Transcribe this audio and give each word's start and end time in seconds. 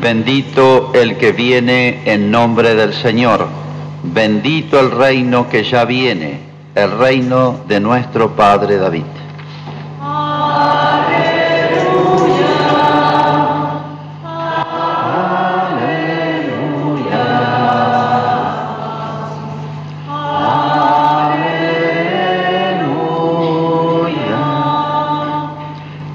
Bendito 0.00 0.92
el 0.94 1.16
que 1.16 1.32
viene 1.32 2.02
en 2.04 2.30
nombre 2.30 2.76
del 2.76 2.94
Señor. 2.94 3.48
Bendito 4.04 4.78
el 4.78 4.92
reino 4.92 5.48
que 5.48 5.64
ya 5.64 5.84
viene, 5.84 6.38
el 6.76 6.96
reino 6.96 7.64
de 7.66 7.80
nuestro 7.80 8.30
Padre 8.36 8.76
David. 8.76 9.02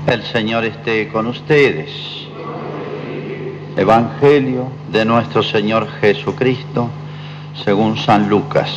El 0.07 0.23
Señor 0.23 0.63
esté 0.63 1.09
con 1.09 1.27
ustedes. 1.27 2.22
Evangelio 3.75 4.67
de 4.91 5.03
nuestro 5.03 5.41
Señor 5.41 5.87
Jesucristo 5.99 6.89
según 7.65 7.97
San 7.97 8.29
Lucas. 8.29 8.69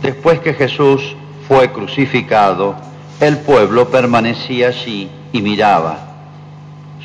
Después 0.00 0.40
que 0.40 0.54
Jesús 0.54 1.14
fue 1.46 1.70
crucificado, 1.70 2.76
el 3.20 3.36
pueblo 3.38 3.90
permanecía 3.90 4.68
allí 4.68 5.10
y 5.32 5.42
miraba. 5.42 5.98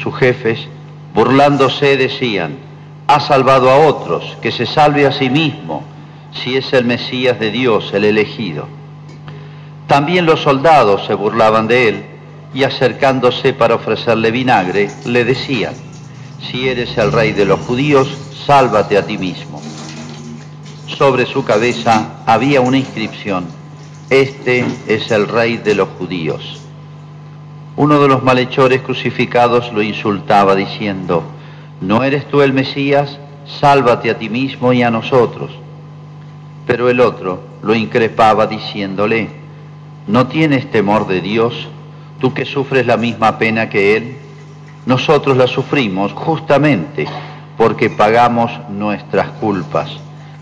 Sus 0.02 0.16
jefes, 0.16 0.68
burlándose, 1.14 1.98
decían, 1.98 2.56
ha 3.08 3.20
salvado 3.20 3.70
a 3.72 3.86
otros, 3.86 4.38
que 4.42 4.52
se 4.52 4.66
salve 4.66 5.06
a 5.06 5.12
sí 5.12 5.30
mismo, 5.30 5.84
si 6.32 6.56
es 6.56 6.72
el 6.72 6.86
Mesías 6.86 7.38
de 7.42 7.52
Dios, 7.52 7.92
el 7.94 8.06
elegido. 8.06 8.68
También 9.88 10.26
los 10.26 10.40
soldados 10.40 11.06
se 11.06 11.14
burlaban 11.14 11.68
de 11.68 11.90
él 11.90 12.13
y 12.54 12.64
acercándose 12.64 13.54
para 13.54 13.76
ofrecerle 13.76 14.32
vinagre, 14.32 14.90
le 15.06 15.26
decían, 15.26 15.74
si 16.40 16.68
eres 16.68 16.98
el 16.98 17.12
rey 17.12 17.32
de 17.32 17.46
los 17.46 17.60
judíos, 17.62 18.08
sálvate 18.46 18.98
a 18.98 19.06
ti 19.06 19.18
mismo. 19.18 19.62
Sobre 20.88 21.26
su 21.26 21.44
cabeza 21.44 22.24
había 22.26 22.62
una 22.62 22.78
inscripción, 22.78 23.46
este 24.10 24.66
es 24.88 25.10
el 25.12 25.28
rey 25.28 25.58
de 25.58 25.76
los 25.76 25.90
judíos. 25.98 26.60
Uno 27.76 28.00
de 28.00 28.08
los 28.08 28.22
malhechores 28.24 28.82
crucificados 28.82 29.74
lo 29.74 29.82
insultaba 29.82 30.54
diciendo, 30.54 31.24
¿no 31.82 32.04
eres 32.04 32.28
tú 32.28 32.42
el 32.42 32.54
Mesías? 32.54 33.18
Sálvate 33.60 34.12
a 34.12 34.20
ti 34.20 34.30
mismo 34.30 34.72
y 34.74 34.84
a 34.84 34.92
nosotros. 34.92 35.52
Pero 36.68 36.90
el 36.90 37.00
otro 37.00 37.42
lo 37.64 37.74
increpaba 37.74 38.46
diciéndole, 38.46 39.30
¿no 40.08 40.28
tienes 40.28 40.70
temor 40.70 41.08
de 41.08 41.22
Dios, 41.22 41.68
tú 42.24 42.34
que 42.34 42.46
sufres 42.46 42.88
la 42.88 42.96
misma 42.96 43.38
pena 43.38 43.68
que 43.68 43.98
Él? 43.98 44.16
Nosotros 44.86 45.36
la 45.36 45.46
sufrimos 45.46 46.14
justamente 46.14 47.06
porque 47.58 47.90
pagamos 47.90 48.50
nuestras 48.70 49.28
culpas, 49.42 49.92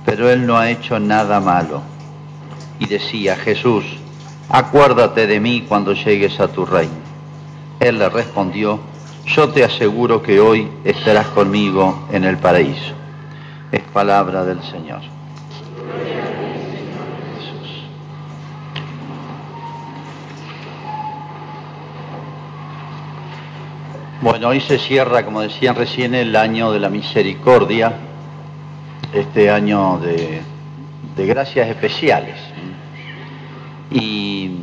pero 0.05 0.29
Él 0.29 0.45
no 0.45 0.59
ha 0.59 0.69
hecho 0.69 0.99
nada 0.99 1.39
malo. 1.39 1.81
Y 2.77 2.85
decía, 2.85 3.35
Jesús, 3.35 3.83
acuérdate 4.47 5.25
de 5.25 5.39
mí 5.39 5.65
cuando 5.67 5.93
llegues 5.93 6.39
a 6.39 6.49
tu 6.49 6.67
reino. 6.67 7.01
Él 7.79 7.97
le 7.97 8.09
respondió, 8.09 8.79
yo 9.25 9.49
te 9.49 9.63
aseguro 9.63 10.21
que 10.21 10.39
hoy 10.39 10.69
estarás 10.83 11.29
conmigo 11.29 12.07
en 12.11 12.25
el 12.25 12.38
paraíso. 12.38 12.93
Es 13.71 13.81
palabra 13.91 14.45
del 14.45 14.61
Señor. 14.61 15.01
Bueno, 24.22 24.50
hoy 24.50 24.61
se 24.61 24.77
cierra, 24.77 25.25
como 25.25 25.41
decían 25.41 25.73
recién, 25.75 26.14
el 26.14 26.36
año 26.36 26.72
de 26.72 26.80
la 26.80 26.89
misericordia, 26.89 27.91
este 29.11 29.50
año 29.50 29.97
de, 29.97 30.44
gracias 31.25 31.67
especiales. 31.67 32.36
Y 33.90 34.57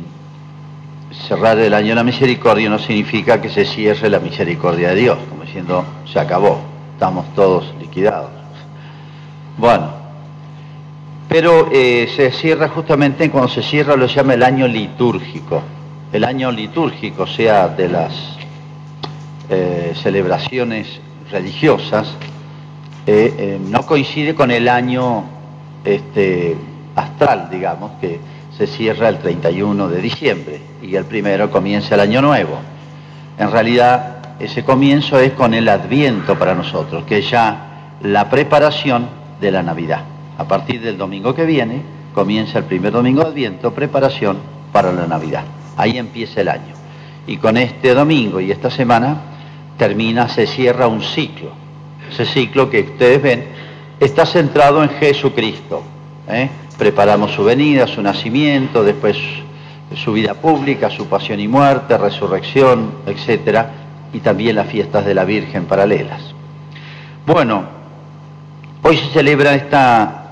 cerrar 1.27 1.59
el 1.59 1.73
año 1.73 1.89
de 1.89 1.95
la 1.95 2.05
misericordia 2.05 2.69
no 2.69 2.79
significa 2.79 3.41
que 3.41 3.49
se 3.49 3.65
cierre 3.65 4.09
la 4.09 4.19
misericordia 4.19 4.91
de 4.91 4.95
Dios, 4.95 5.17
como 5.29 5.43
diciendo, 5.43 5.83
se 6.09 6.21
acabó, 6.21 6.61
estamos 6.93 7.25
todos 7.35 7.73
liquidados. 7.81 8.31
Bueno, 9.57 9.89
pero 11.27 11.67
eh, 11.69 12.09
se 12.15 12.31
cierra 12.31 12.69
justamente 12.69 13.29
cuando 13.29 13.49
se 13.49 13.61
cierra 13.61 13.97
lo 13.97 14.05
llama 14.05 14.35
el 14.35 14.43
año 14.43 14.69
litúrgico. 14.69 15.61
El 16.13 16.23
año 16.23 16.49
litúrgico, 16.49 17.27
sea 17.27 17.67
de 17.67 17.89
las 17.89 18.39
eh, 19.49 19.93
celebraciones 19.95 20.99
religiosas, 21.31 22.07
eh, 23.07 23.33
eh, 23.37 23.59
no 23.59 23.85
coincide 23.85 24.35
con 24.35 24.51
el 24.51 24.69
año 24.69 25.23
este, 25.83 26.55
astral, 26.95 27.49
digamos, 27.49 27.93
que 27.99 28.19
se 28.55 28.67
cierra 28.67 29.09
el 29.09 29.17
31 29.19 29.87
de 29.87 30.01
diciembre 30.01 30.61
y 30.81 30.95
el 30.95 31.05
primero 31.05 31.49
comienza 31.49 31.95
el 31.95 32.01
año 32.01 32.21
nuevo. 32.21 32.59
En 33.37 33.51
realidad, 33.51 34.35
ese 34.39 34.63
comienzo 34.63 35.19
es 35.19 35.31
con 35.31 35.53
el 35.53 35.67
adviento 35.69 36.37
para 36.37 36.53
nosotros, 36.53 37.05
que 37.05 37.19
es 37.19 37.29
ya 37.31 37.95
la 38.03 38.29
preparación 38.29 39.07
de 39.41 39.51
la 39.51 39.63
Navidad. 39.63 40.03
A 40.37 40.47
partir 40.47 40.81
del 40.81 40.97
domingo 40.97 41.33
que 41.33 41.45
viene, 41.45 41.81
comienza 42.13 42.59
el 42.59 42.65
primer 42.65 42.91
domingo 42.91 43.23
de 43.23 43.29
adviento, 43.29 43.73
preparación 43.73 44.37
para 44.71 44.91
la 44.91 45.07
Navidad. 45.07 45.43
Ahí 45.77 45.97
empieza 45.97 46.41
el 46.41 46.49
año. 46.49 46.73
Y 47.25 47.37
con 47.37 47.57
este 47.57 47.93
domingo 47.93 48.39
y 48.39 48.51
esta 48.51 48.69
semana 48.69 49.38
termina, 49.79 50.29
se 50.29 50.45
cierra 50.45 50.87
un 50.87 51.01
ciclo. 51.01 51.49
Ese 52.11 52.25
ciclo 52.25 52.69
que 52.69 52.81
ustedes 52.81 53.21
ven 53.23 53.45
está 53.99 54.27
centrado 54.27 54.83
en 54.83 54.89
Jesucristo. 54.89 55.81
¿eh? 56.27 56.49
Preparamos 56.77 57.31
su 57.31 57.43
venida, 57.43 57.87
su 57.87 58.01
nacimiento, 58.03 58.83
después 58.83 59.17
su 59.95 60.13
vida 60.13 60.35
pública, 60.35 60.91
su 60.91 61.07
pasión 61.07 61.39
y 61.39 61.47
muerte, 61.47 61.97
resurrección, 61.97 62.91
etc. 63.07 63.65
Y 64.13 64.19
también 64.19 64.55
las 64.55 64.67
fiestas 64.67 65.05
de 65.05 65.15
la 65.15 65.25
Virgen 65.25 65.65
paralelas. 65.65 66.35
Bueno, 67.25 67.63
hoy 68.83 68.97
se 68.97 69.07
celebra 69.07 69.55
esta, 69.55 70.25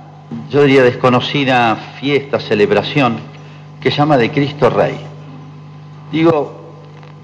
yo 0.50 0.64
diría, 0.64 0.84
desconocida 0.84 1.76
fiesta, 2.00 2.40
celebración, 2.40 3.18
que 3.80 3.92
se 3.92 3.98
llama 3.98 4.18
de 4.18 4.30
Cristo 4.30 4.70
Rey. 4.70 4.98
Digo, 6.12 6.67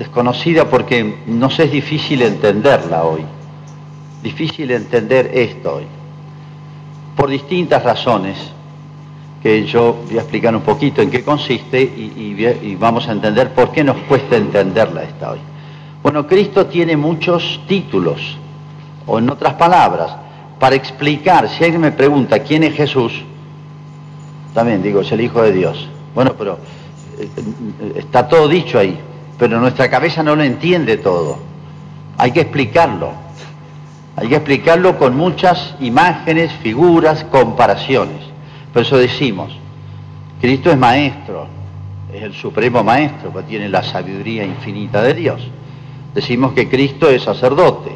desconocida 0.04 0.66
porque 0.70 1.16
nos 1.28 1.58
es 1.60 1.72
difícil 1.72 2.22
entenderla 2.22 3.04
hoy, 3.04 3.22
difícil 4.22 4.70
entender 4.72 5.32
esto 5.34 5.76
hoy, 5.76 5.86
por 7.16 7.30
distintas 7.30 7.82
razones 7.84 8.38
que 9.42 9.66
yo 9.66 10.04
voy 10.06 10.18
a 10.18 10.22
explicar 10.22 10.54
un 10.56 10.62
poquito 10.62 11.02
en 11.02 11.10
qué 11.10 11.24
consiste 11.24 11.82
y, 11.82 12.76
vamos 12.76 13.08
a 13.08 13.14
entender 13.14 13.54
por 13.54 13.72
qué 13.72 13.84
nos 13.84 13.98
cuesta 14.10 14.36
entenderla 14.36 15.04
esta 15.04 15.32
hoy. 15.32 15.40
Bueno, 16.02 16.28
Cristo 16.28 16.66
tiene 16.66 16.98
muchos 16.98 17.62
títulos, 17.66 18.38
o 19.08 19.20
en 19.20 19.30
otras 19.30 19.54
palabras, 19.54 20.16
para 20.60 20.76
explicar, 20.76 21.48
si 21.50 21.64
alguien 21.64 21.82
me 21.82 21.92
pregunta 21.94 22.40
quién 22.40 22.64
es 22.64 22.74
Jesús, 22.74 23.14
también 24.54 24.84
digo, 24.84 25.00
es 25.02 25.12
el 25.14 25.22
Hijo 25.22 25.42
de 25.42 25.54
Dios. 25.54 25.88
Bueno, 26.14 26.34
pero 26.38 26.58
eh, 27.20 27.28
eh, 27.38 27.94
está 27.96 28.28
todo 28.28 28.48
dicho 28.48 28.78
ahí, 28.78 28.98
pero 29.44 29.60
nuestra 29.60 29.90
cabeza 29.90 30.24
no 30.24 30.38
lo 30.38 30.44
entiende 30.44 30.96
todo. 30.96 31.38
Hay 32.18 32.32
que 32.32 32.40
explicarlo. 32.40 33.12
Hay 34.16 34.30
que 34.30 34.36
explicarlo 34.36 34.98
con 34.98 35.18
muchas 35.18 35.76
imágenes, 35.82 36.54
figuras, 36.62 37.26
comparaciones. 37.26 38.22
Por 38.72 38.84
eso 38.84 38.96
decimos, 38.96 39.52
Cristo 40.40 40.72
es 40.72 40.78
maestro, 40.78 41.48
es 42.14 42.24
el 42.24 42.34
supremo 42.34 42.86
maestro, 42.86 43.32
porque 43.32 43.50
tiene 43.50 43.68
la 43.68 43.84
sabiduría 43.84 44.46
infinita 44.46 45.02
de 45.02 45.14
Dios. 45.14 45.46
Decimos 46.16 46.54
que 46.54 46.70
Cristo 46.70 47.10
es 47.10 47.24
sacerdote, 47.24 47.92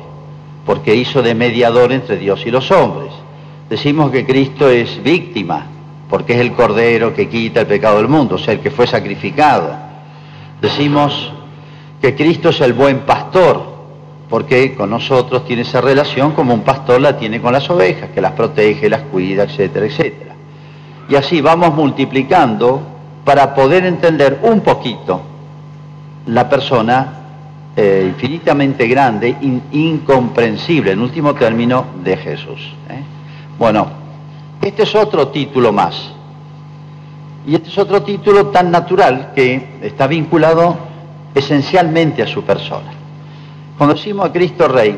porque 0.66 0.96
hizo 0.96 1.22
de 1.22 1.34
mediador 1.34 1.94
entre 1.94 2.18
Dios 2.18 2.46
y 2.46 2.52
los 2.52 2.70
hombres. 2.72 3.14
Decimos 3.70 4.12
que 4.12 4.26
Cristo 4.26 4.70
es 4.70 5.02
víctima, 5.02 5.66
porque 6.10 6.34
es 6.34 6.42
el 6.42 6.52
cordero 6.52 7.14
que 7.14 7.30
quita 7.30 7.62
el 7.62 7.68
pecado 7.68 8.00
del 8.00 8.10
mundo, 8.10 8.36
o 8.36 8.38
sea, 8.38 8.54
el 8.54 8.60
que 8.60 8.70
fue 8.70 8.86
sacrificado. 8.86 9.88
Decimos 10.60 11.32
que 12.02 12.16
Cristo 12.16 12.50
es 12.50 12.62
el 12.62 12.74
buen 12.74 13.00
pastor, 13.00 13.78
porque 14.30 14.76
con 14.76 14.90
nosotros 14.90 15.46
tiene 15.46 15.62
esa 15.64 15.82
relación 15.82 16.32
como 16.32 16.54
un 16.54 16.62
pastor 16.62 17.02
la 17.02 17.18
tiene 17.18 17.42
con 17.42 17.54
las 17.54 17.70
ovejas, 17.70 18.10
que 18.12 18.22
las 18.22 18.34
protege, 18.34 18.90
las 18.90 19.04
cuida, 19.04 19.44
etcétera, 19.44 19.86
etcétera. 19.86 20.36
Y 21.10 21.16
así 21.16 21.42
vamos 21.42 21.74
multiplicando 21.74 22.82
para 23.24 23.56
poder 23.56 23.86
entender 23.86 24.40
un 24.44 24.62
poquito 24.62 25.22
la 26.28 26.50
persona 26.50 27.14
eh, 27.76 28.06
infinitamente 28.08 28.88
grande, 28.88 29.36
incomprensible, 29.72 30.92
en 30.92 31.02
último 31.02 31.34
término, 31.36 31.86
de 32.04 32.18
Jesús. 32.18 32.74
¿eh? 32.90 33.02
Bueno, 33.58 33.88
este 34.62 34.84
es 34.84 34.96
otro 34.96 35.30
título 35.30 35.72
más 35.72 36.14
y 37.46 37.56
este 37.56 37.70
es 37.70 37.78
otro 37.78 38.04
título 38.04 38.48
tan 38.48 38.70
natural 38.70 39.32
que 39.34 39.78
está 39.82 40.06
vinculado 40.06 40.87
esencialmente 41.38 42.24
a 42.24 42.28
su 42.28 42.44
persona. 42.44 42.92
Cuando 43.78 43.96
decimos 43.96 44.28
a 44.28 44.32
Cristo 44.32 44.68
Rey, 44.68 44.98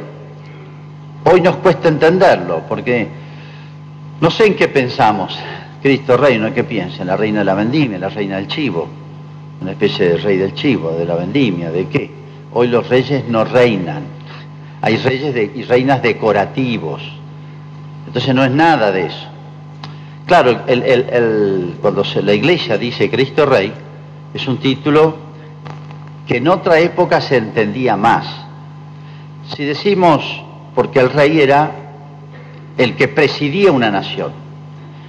hoy 1.25 1.41
nos 1.41 1.57
cuesta 1.57 1.89
entenderlo, 1.89 2.63
porque 2.67 3.07
no 4.21 4.31
sé 4.31 4.47
en 4.47 4.55
qué 4.55 4.67
pensamos. 4.67 5.37
Cristo 5.81 6.17
Rey, 6.17 6.37
no 6.37 6.53
qué 6.53 6.63
piensa, 6.63 7.05
la 7.05 7.15
reina 7.15 7.39
de 7.39 7.45
la 7.45 7.53
vendimia, 7.53 7.97
la 7.97 8.09
reina 8.09 8.35
del 8.35 8.47
chivo, 8.47 8.87
una 9.61 9.71
especie 9.71 10.09
de 10.09 10.17
rey 10.17 10.37
del 10.37 10.53
chivo, 10.53 10.91
de 10.91 11.05
la 11.05 11.15
vendimia, 11.15 11.71
¿de 11.71 11.87
qué? 11.87 12.11
Hoy 12.53 12.67
los 12.67 12.87
reyes 12.89 13.25
no 13.27 13.45
reinan, 13.45 14.03
hay 14.81 14.97
reyes 14.97 15.51
y 15.55 15.63
reinas 15.63 16.01
decorativos, 16.01 17.01
entonces 18.07 18.35
no 18.35 18.43
es 18.43 18.51
nada 18.51 18.91
de 18.91 19.05
eso. 19.05 19.27
Claro, 20.25 20.63
cuando 21.81 22.03
la 22.23 22.33
iglesia 22.33 22.77
dice 22.77 23.09
Cristo 23.09 23.45
Rey, 23.45 23.71
es 24.33 24.47
un 24.47 24.57
título 24.57 25.28
que 26.29 26.37
en 26.37 26.47
otra 26.47 26.77
época 26.79 27.21
se 27.21 27.37
entendía 27.37 27.97
más. 27.97 28.27
Si 29.47 29.63
decimos, 29.63 30.23
porque 30.75 30.99
el 30.99 31.09
rey 31.09 31.41
era 31.41 31.71
el 32.77 32.95
que 32.95 33.07
presidía 33.07 33.71
una 33.71 33.89
nación, 33.89 34.31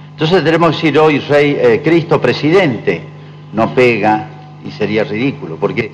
entonces 0.09 0.43
tenemos 0.43 0.71
que 0.71 0.75
decir 0.77 0.97
hoy 0.97 1.19
rey, 1.19 1.55
eh, 1.59 1.81
Cristo 1.83 2.19
presidente, 2.19 3.03
no 3.53 3.69
pega 3.75 4.29
y 4.65 4.71
sería 4.71 5.03
ridículo, 5.03 5.57
porque 5.57 5.91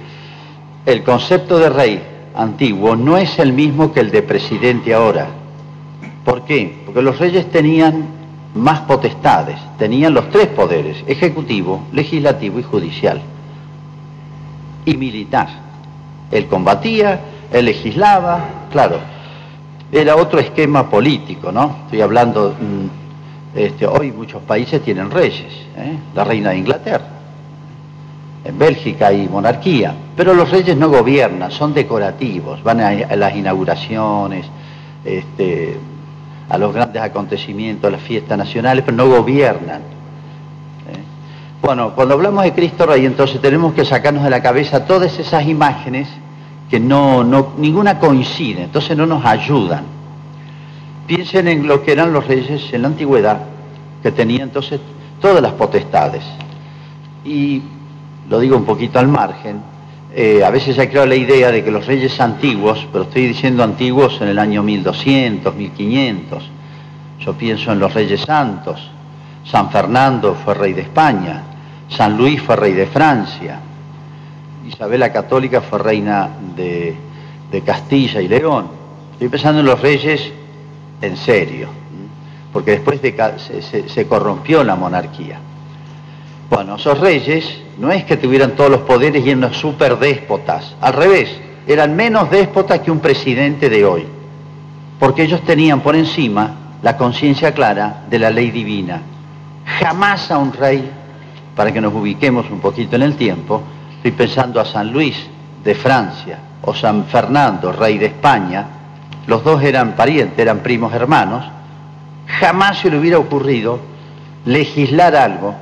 el 0.85 1.03
concepto 1.03 1.59
de 1.59 1.69
rey 1.71 2.01
antiguo 2.33 2.95
no 2.95 3.17
es 3.17 3.37
el 3.37 3.51
mismo 3.51 3.91
que 3.91 3.99
el 3.99 4.11
de 4.11 4.21
presidente 4.21 4.93
ahora. 4.93 5.27
¿Por 6.23 6.45
qué? 6.45 6.83
Porque 6.85 7.01
los 7.01 7.19
reyes 7.19 7.51
tenían 7.51 8.05
más 8.55 8.79
potestades, 8.81 9.59
tenían 9.77 10.13
los 10.13 10.29
tres 10.29 10.47
poderes, 10.47 11.03
ejecutivo, 11.05 11.83
legislativo 11.91 12.59
y 12.59 12.63
judicial, 12.63 13.21
y 14.87 14.95
militar. 14.95 15.47
Él 16.31 16.47
combatía, 16.47 17.19
él 17.51 17.65
legislaba, 17.65 18.39
claro, 18.71 18.99
era 19.91 20.15
otro 20.15 20.39
esquema 20.39 20.89
político, 20.89 21.51
¿no? 21.51 21.75
Estoy 21.85 22.01
hablando, 22.01 22.55
mm, 22.59 23.57
este, 23.57 23.85
hoy 23.85 24.11
muchos 24.11 24.41
países 24.43 24.81
tienen 24.81 25.11
reyes, 25.11 25.53
¿eh? 25.77 25.97
la 26.15 26.23
reina 26.23 26.51
de 26.51 26.57
Inglaterra, 26.57 27.05
en 28.45 28.57
Bélgica 28.57 29.07
hay 29.07 29.27
monarquía, 29.27 29.93
pero 30.15 30.33
los 30.33 30.49
reyes 30.49 30.77
no 30.77 30.89
gobiernan, 30.89 31.51
son 31.51 31.73
decorativos, 31.73 32.63
van 32.63 32.79
a, 32.79 32.91
las 33.15 33.35
inauguraciones, 33.35 34.45
este, 35.03 35.77
a 36.49 36.57
los 36.57 36.73
grandes 36.73 37.01
acontecimientos, 37.01 37.89
a 37.89 37.91
las 37.91 38.01
fiestas 38.01 38.37
nacionales, 38.37 38.85
pero 38.85 38.95
no 38.95 39.07
gobiernan. 39.07 39.96
Bueno, 41.67 41.91
cuando 41.93 42.13
hablamos 42.13 42.45
de 42.45 42.53
Cristo 42.53 42.85
Rey, 42.85 43.05
entonces 43.05 43.41
tenemos 43.41 43.73
que 43.73 43.83
sacarnos 43.83 44.23
de 44.23 44.29
la 44.29 44.41
cabeza 44.41 44.85
todas 44.85 45.19
esas 45.19 45.45
imágenes 45.45 46.07
que 46.69 46.79
no, 46.79 47.25
ninguna 47.57 47.99
coincide, 47.99 48.63
entonces 48.63 48.95
no 48.95 49.05
nos 49.05 49.25
ayudan. 49.25 49.83
Piensen 51.07 51.49
en 51.49 51.67
lo 51.67 51.83
que 51.83 51.91
eran 51.91 52.13
los 52.13 52.25
reyes 52.25 52.71
en 52.71 52.83
la 52.83 52.87
antigüedad, 52.87 53.39
que 54.01 54.13
tenían 54.13 54.43
entonces 54.43 54.79
todas 55.19 55.41
las 55.41 55.51
potestades. 55.51 56.23
Y 57.25 57.61
lo 58.29 58.39
digo 58.39 58.55
un 58.55 58.63
poquito 58.63 58.99
al 58.99 59.09
margen, 59.09 59.59
eh, 60.15 60.45
a 60.45 60.49
veces 60.51 60.79
ha 60.79 60.87
creado 60.87 61.07
la 61.07 61.15
idea 61.15 61.51
de 61.51 61.65
que 61.65 61.69
los 61.69 61.85
reyes 61.85 62.17
antiguos, 62.21 62.87
pero 62.93 63.03
estoy 63.03 63.27
diciendo 63.27 63.61
antiguos 63.61 64.21
en 64.21 64.29
el 64.29 64.39
año 64.39 64.63
1200, 64.63 65.53
1500, 65.53 66.49
yo 67.19 67.33
pienso 67.33 67.73
en 67.73 67.79
los 67.79 67.93
reyes 67.93 68.21
santos, 68.21 68.89
San 69.43 69.69
Fernando 69.69 70.33
fue 70.33 70.53
rey 70.53 70.71
de 70.71 70.83
España, 70.83 71.43
San 71.89 72.17
Luis 72.17 72.41
fue 72.41 72.55
rey 72.55 72.73
de 72.73 72.87
Francia, 72.87 73.59
Isabel 74.67 74.99
la 74.99 75.11
Católica 75.11 75.61
fue 75.61 75.79
reina 75.79 76.29
de, 76.55 76.95
Castilla 77.65 78.21
y 78.21 78.27
León. 78.27 78.67
Estoy 79.13 79.29
pensando 79.29 79.61
en 79.61 79.65
los 79.65 79.81
reyes 79.81 80.31
en 81.01 81.15
serio, 81.17 81.69
porque 82.51 82.71
después 82.71 83.01
de, 83.01 83.15
se, 83.37 83.87
se 83.87 84.07
corrompió 84.07 84.63
la 84.63 84.75
monarquía. 84.75 85.39
Bueno, 86.49 86.75
esos 86.75 86.99
reyes 86.99 87.61
no 87.77 87.91
es 87.91 88.03
que 88.05 88.17
tuvieran 88.17 88.51
todos 88.51 88.69
los 88.69 88.81
poderes 88.81 89.25
y 89.25 89.29
eran 89.29 89.53
super 89.53 89.97
déspotas, 89.97 90.75
al 90.81 90.93
revés, 90.93 91.29
eran 91.67 91.95
menos 91.95 92.29
déspotas 92.29 92.79
que 92.79 92.91
un 92.91 92.99
presidente 92.99 93.69
de 93.69 93.85
hoy, 93.85 94.05
porque 94.99 95.23
ellos 95.23 95.41
tenían 95.41 95.81
por 95.81 95.95
encima 95.95 96.55
la 96.81 96.95
conciencia 96.95 97.53
clara 97.53 98.03
de 98.09 98.19
la 98.19 98.29
ley 98.29 98.51
divina. 98.51 99.01
Jamás 99.79 100.31
a 100.31 100.37
un 100.37 100.53
rey, 100.53 100.89
para 101.57 101.73
que 101.73 101.81
nos 101.81 101.91
ubiquemos 101.91 102.49
un 102.51 102.59
poquito 102.59 102.95
en 102.95 103.01
el 103.01 103.15
tiempo, 103.15 103.63
estoy 103.95 104.11
pensando 104.11 104.61
a 104.61 104.65
San 104.65 104.93
Luis 104.93 105.17
de 105.63 105.73
Francia 105.73 106.37
o 106.61 106.71
San 106.75 107.05
Fernando, 107.05 107.71
rey 107.71 107.97
de 107.97 108.05
España, 108.05 108.65
los 109.25 109.43
dos 109.43 109.63
eran 109.63 109.93
parientes, 109.93 110.37
eran 110.37 110.59
primos 110.59 110.93
hermanos, 110.93 111.43
jamás 112.27 112.77
se 112.77 112.91
le 112.91 112.99
hubiera 112.99 113.17
ocurrido 113.17 113.79
legislar 114.45 115.15
algo, 115.15 115.55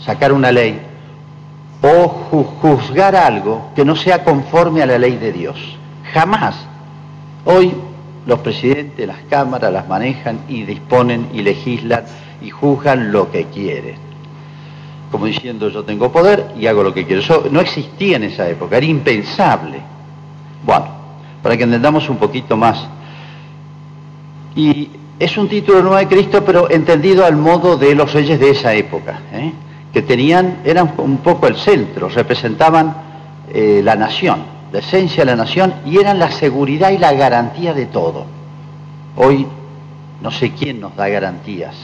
sacar 0.00 0.32
una 0.32 0.50
ley 0.50 0.80
o 1.82 2.08
juzgar 2.60 3.14
algo 3.14 3.70
que 3.76 3.84
no 3.84 3.94
sea 3.94 4.24
conforme 4.24 4.82
a 4.82 4.86
la 4.86 4.98
ley 4.98 5.16
de 5.18 5.32
Dios. 5.32 5.78
Jamás. 6.12 6.56
Hoy 7.44 7.72
los 8.26 8.40
presidentes, 8.40 9.06
las 9.06 9.18
cámaras 9.30 9.72
las 9.72 9.86
manejan 9.88 10.40
y 10.48 10.64
disponen 10.64 11.28
y 11.32 11.42
legislan 11.42 12.04
y 12.40 12.50
juzgan 12.50 13.12
lo 13.12 13.30
que 13.30 13.44
quieren. 13.44 14.11
Como 15.12 15.26
diciendo 15.26 15.68
yo 15.68 15.84
tengo 15.84 16.10
poder 16.10 16.52
y 16.58 16.66
hago 16.66 16.82
lo 16.82 16.92
que 16.92 17.06
quiero. 17.06 17.20
Eso 17.20 17.44
no 17.48 17.60
existía 17.60 18.16
en 18.16 18.24
esa 18.24 18.48
época, 18.48 18.78
era 18.78 18.86
impensable. 18.86 19.80
Bueno, 20.64 20.86
para 21.40 21.56
que 21.56 21.62
entendamos 21.62 22.08
un 22.08 22.16
poquito 22.16 22.56
más. 22.56 22.88
Y 24.56 24.90
es 25.20 25.36
un 25.38 25.48
título 25.48 25.82
nuevo 25.82 25.98
de 25.98 26.08
Cristo, 26.08 26.42
pero 26.44 26.68
entendido 26.68 27.24
al 27.24 27.36
modo 27.36 27.76
de 27.76 27.94
los 27.94 28.12
reyes 28.12 28.40
de 28.40 28.50
esa 28.50 28.74
época. 28.74 29.20
¿eh? 29.32 29.52
que 29.92 30.02
tenían, 30.02 30.60
eran 30.64 30.94
un 30.96 31.18
poco 31.18 31.46
el 31.46 31.56
centro, 31.56 32.08
representaban 32.08 32.94
eh, 33.52 33.82
la 33.84 33.94
nación, 33.94 34.42
la 34.72 34.78
esencia 34.78 35.24
de 35.24 35.30
la 35.30 35.36
nación, 35.36 35.74
y 35.84 35.98
eran 35.98 36.18
la 36.18 36.30
seguridad 36.30 36.90
y 36.90 36.98
la 36.98 37.12
garantía 37.12 37.74
de 37.74 37.86
todo. 37.86 38.24
Hoy 39.16 39.46
no 40.22 40.30
sé 40.30 40.52
quién 40.52 40.80
nos 40.80 40.96
da 40.96 41.08
garantías, 41.08 41.74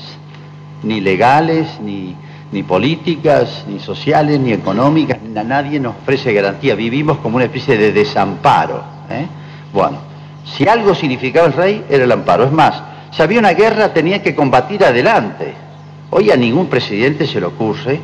ni 0.83 1.01
legales, 1.01 1.79
ni, 1.83 2.17
ni 2.53 2.63
políticas, 2.63 3.65
ni 3.69 3.79
sociales, 3.79 4.41
ni 4.41 4.53
económicas, 4.53 5.19
ni 5.23 5.39
a 5.39 5.45
nadie 5.45 5.79
nos 5.79 5.97
ofrece 5.97 6.33
garantía. 6.33 6.75
Vivimos 6.75 7.19
como 7.19 7.37
una 7.37 7.45
especie 7.45 7.77
de 7.77 7.93
desamparo. 7.93 8.83
¿eh? 9.11 9.27
Bueno, 9.73 9.99
si 10.45 10.67
algo 10.67 10.95
significaba 10.95 11.47
el 11.47 11.53
rey, 11.53 11.85
era 11.89 12.05
el 12.05 12.13
amparo. 12.13 12.45
Es 12.45 12.53
más, 12.53 12.83
si 13.11 13.23
había 13.23 13.39
una 13.39 13.53
guerra, 13.53 13.93
tenía 13.93 14.23
que 14.23 14.35
combatir 14.35 14.85
adelante 14.85 15.69
Hoy 16.11 16.31
a 16.31 16.37
ningún 16.37 16.69
presidente 16.69 17.27
se 17.27 17.39
le 17.39 17.47
ocurre 17.47 18.01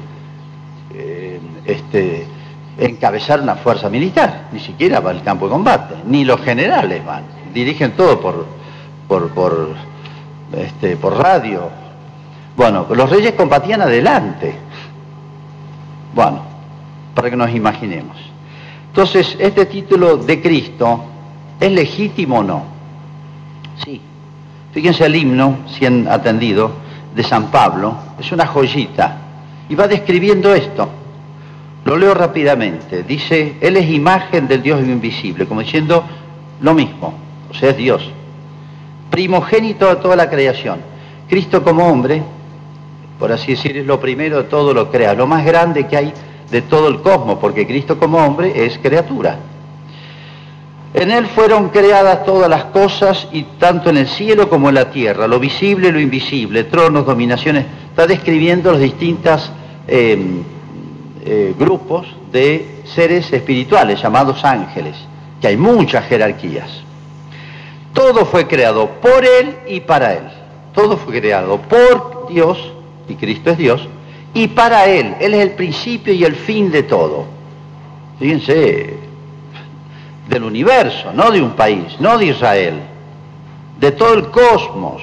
eh, 0.95 1.41
este, 1.65 2.27
encabezar 2.79 3.41
una 3.41 3.55
fuerza 3.57 3.89
militar, 3.89 4.49
ni 4.53 4.61
siquiera 4.61 5.01
va 5.01 5.11
al 5.11 5.23
campo 5.23 5.47
de 5.47 5.53
combate, 5.53 5.95
ni 6.07 6.23
los 6.25 6.41
generales 6.43 7.03
van, 7.05 7.25
dirigen 7.55 7.93
todo 7.93 8.21
por, 8.21 8.47
por, 9.09 9.31
por, 9.31 9.69
este, 10.55 10.99
por 10.99 11.17
radio. 11.17 11.71
Bueno, 12.57 12.87
los 12.91 13.11
reyes 13.11 13.33
combatían 13.33 13.83
adelante. 13.83 14.55
Bueno, 16.15 16.43
para 17.15 17.31
que 17.31 17.37
nos 17.37 17.51
imaginemos. 17.55 18.17
Entonces, 18.89 19.37
este 19.41 19.67
título 19.67 20.19
de 20.19 20.41
Cristo, 20.41 21.05
¿es 21.59 21.73
legítimo 21.73 22.39
o 22.39 22.43
no? 22.45 22.63
Sí. 23.85 24.01
Fíjense 24.73 25.07
el 25.07 25.17
himno, 25.17 25.59
si 25.67 25.87
han 25.87 26.07
atendido, 26.09 26.71
de 27.15 27.23
San 27.23 27.51
Pablo, 27.51 27.95
es 28.19 28.31
una 28.33 28.47
joyita, 28.47 29.17
y 29.69 29.75
va 29.75 29.87
describiendo 29.87 30.55
esto. 30.55 30.89
Lo 31.85 31.97
leo 31.97 32.15
rápidamente. 32.15 33.03
Dice, 33.03 33.57
Él 33.61 33.77
es 33.77 33.89
imagen 33.91 34.49
del 34.49 34.63
Dios 34.63 34.81
invisible, 34.81 35.47
como 35.47 35.61
diciendo 35.61 36.05
lo 36.61 36.75
mismo, 36.75 37.15
o 37.51 37.55
sea, 37.55 37.71
es 37.71 37.77
Dios. 37.77 38.11
Primogénito 39.11 39.89
de 39.89 39.97
toda 39.97 40.17
la 40.17 40.29
creación. 40.29 40.81
Cristo 41.29 41.63
como 41.63 41.87
hombre, 41.87 42.23
por 43.19 43.33
así 43.33 43.53
decir, 43.53 43.77
es 43.77 43.87
lo 43.87 44.01
primero 44.01 44.39
de 44.39 44.45
todo 44.45 44.75
lo 44.75 44.91
crea, 44.91 45.15
lo 45.15 45.27
más 45.27 45.45
grande 45.45 45.87
que 45.87 45.97
hay 45.97 46.13
de 46.51 46.63
todo 46.63 46.89
el 46.89 47.01
cosmos, 47.01 47.39
porque 47.41 47.67
Cristo 47.67 47.99
como 47.99 48.19
hombre 48.19 48.65
es 48.65 48.79
criatura. 48.79 49.39
En 50.95 51.11
Él 51.11 51.27
fueron 51.27 51.71
creadas 51.71 52.25
todas 52.25 52.49
las 52.49 52.67
cosas, 52.67 53.27
y 53.33 53.43
tanto 53.59 53.91
en 53.91 53.97
el 53.97 54.07
cielo 54.07 54.49
como 54.49 54.69
en 54.69 54.77
la 54.77 54.91
tierra, 54.91 55.27
lo 55.27 55.41
visible 55.41 55.89
y 55.89 55.93
lo 55.93 55.99
invisible, 55.99 56.65
tronos, 56.65 57.05
dominaciones. 57.05 57.65
Está 57.91 58.07
describiendo 58.07 58.71
los 58.71 58.81
distintos 58.81 59.51
em, 59.89 60.43
eh, 61.25 61.55
grupos 61.59 62.07
de 62.31 62.83
seres 62.85 63.33
espirituales 63.33 64.01
llamados 64.01 64.45
ángeles, 64.45 64.95
que 65.41 65.49
hay 65.49 65.57
muchas 65.57 66.07
jerarquías. 66.07 66.69
Todo 67.93 68.25
fue 68.25 68.47
creado 68.47 68.89
por 69.01 69.25
Él 69.25 69.57
y 69.67 69.81
para 69.81 70.13
Él. 70.15 70.25
Todo 70.75 70.97
fue 70.97 71.21
creado 71.21 71.59
por 71.59 72.29
Dios, 72.29 72.73
y 73.09 73.15
Cristo 73.15 73.51
es 73.51 73.59
Dios, 73.59 73.89
y 74.33 74.49
para 74.49 74.87
Él. 74.87 75.15
Él 75.21 75.35
es 75.35 75.41
el 75.41 75.51
principio 75.53 76.13
y 76.13 76.25
el 76.25 76.35
fin 76.35 76.71
de 76.71 76.83
todo. 76.83 77.27
Fíjense, 78.19 78.95
del 80.29 80.43
universo, 80.43 81.13
no 81.13 81.31
de 81.31 81.43
un 81.43 81.51
país, 81.51 82.01
no 82.01 82.19
de 82.19 82.27
Israel, 82.27 82.81
de 83.79 83.93
todo 83.93 84.15
el 84.15 84.31
cosmos. 84.31 85.03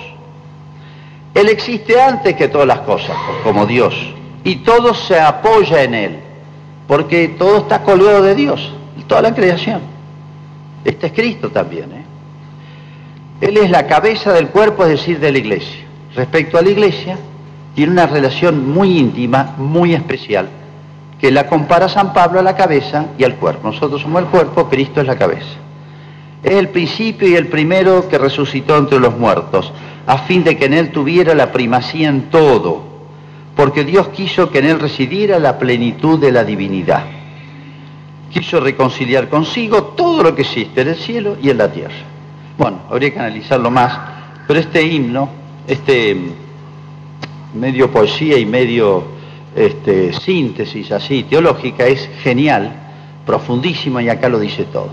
Él 1.34 1.48
existe 1.50 2.02
antes 2.02 2.36
que 2.36 2.48
todas 2.48 2.68
las 2.68 2.80
cosas, 2.80 3.16
como 3.44 3.66
Dios, 3.66 3.96
y 4.44 4.58
todo 4.58 4.94
se 4.94 5.20
apoya 5.20 5.84
en 5.84 5.94
Él, 5.94 6.20
porque 6.88 7.30
todo 7.30 7.60
está 7.60 7.84
colgado 7.84 8.24
de 8.24 8.36
Dios, 8.36 8.72
toda 9.12 9.24
la 9.24 9.36
creación. 9.36 9.82
Este 10.86 11.08
es 11.08 11.12
Cristo 11.12 11.50
también. 11.50 11.92
¿eh? 11.92 12.06
Él 13.42 13.58
es 13.58 13.70
la 13.70 13.86
cabeza 13.86 14.32
del 14.32 14.48
cuerpo, 14.48 14.84
es 14.84 14.92
decir, 14.92 15.20
de 15.20 15.34
la 15.34 15.38
iglesia. 15.38 15.82
Respecto 16.16 16.58
a 16.58 16.62
la 16.62 16.70
iglesia, 16.70 17.18
tiene 17.76 17.94
una 17.94 18.08
relación 18.08 18.70
muy 18.70 18.98
íntima, 18.98 19.56
muy 19.58 19.94
especial, 19.94 20.50
que 21.20 21.32
la 21.32 21.48
compara 21.48 21.88
San 21.88 22.14
Pablo 22.14 22.40
a 22.40 22.44
la 22.44 22.56
cabeza 22.56 23.08
y 23.18 23.24
al 23.24 23.36
cuerpo. 23.36 23.68
Nosotros 23.70 24.02
somos 24.02 24.24
el 24.24 24.28
cuerpo, 24.28 24.70
Cristo 24.70 25.02
es 25.02 25.08
la 25.08 25.18
cabeza. 25.18 25.58
Es 26.44 26.54
el 26.54 26.70
principio 26.70 27.28
y 27.28 27.36
el 27.36 27.48
primero 27.48 28.10
que 28.10 28.18
resucitó 28.18 28.76
entre 28.78 29.00
los 29.00 29.18
muertos, 29.18 29.72
a 30.08 30.18
fin 30.20 30.44
de 30.44 30.58
que 30.58 30.66
en 30.66 30.74
él 30.74 30.92
tuviera 30.92 31.36
la 31.36 31.52
primacía 31.52 32.10
en 32.10 32.30
todo, 32.30 32.84
porque 33.56 33.84
Dios 33.84 34.10
quiso 34.10 34.50
que 34.50 34.60
en 34.60 34.66
él 34.66 34.80
residiera 34.80 35.40
la 35.40 35.60
plenitud 35.60 36.20
de 36.20 36.32
la 36.32 36.44
divinidad. 36.44 37.06
Quiso 38.32 38.60
reconciliar 38.60 39.30
consigo 39.30 39.84
todo 39.96 40.24
lo 40.24 40.36
que 40.36 40.42
existe 40.42 40.82
en 40.82 40.88
el 40.90 40.96
cielo 40.96 41.38
y 41.42 41.50
en 41.50 41.58
la 41.58 41.72
tierra. 41.72 41.94
Bueno, 42.58 42.80
habría 42.90 43.14
que 43.14 43.20
analizarlo 43.20 43.70
más, 43.70 43.98
pero 44.48 44.60
este 44.60 44.82
himno, 44.82 45.30
este 45.68 46.18
medio 47.54 47.92
poesía 47.92 48.38
y 48.38 48.46
medio 48.46 49.04
este, 49.56 50.14
síntesis 50.14 50.92
así 50.92 51.24
teológica 51.24 51.86
es 51.86 52.10
genial, 52.24 52.72
profundísima 53.26 54.02
y 54.02 54.10
acá 54.10 54.30
lo 54.30 54.40
dice 54.40 54.66
todo. 54.66 54.90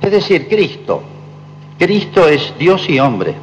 Es 0.00 0.10
decir, 0.10 0.48
Cristo, 0.48 1.02
Cristo 1.78 2.28
es 2.28 2.54
Dios 2.58 2.88
y 2.88 2.98
hombre 2.98 3.34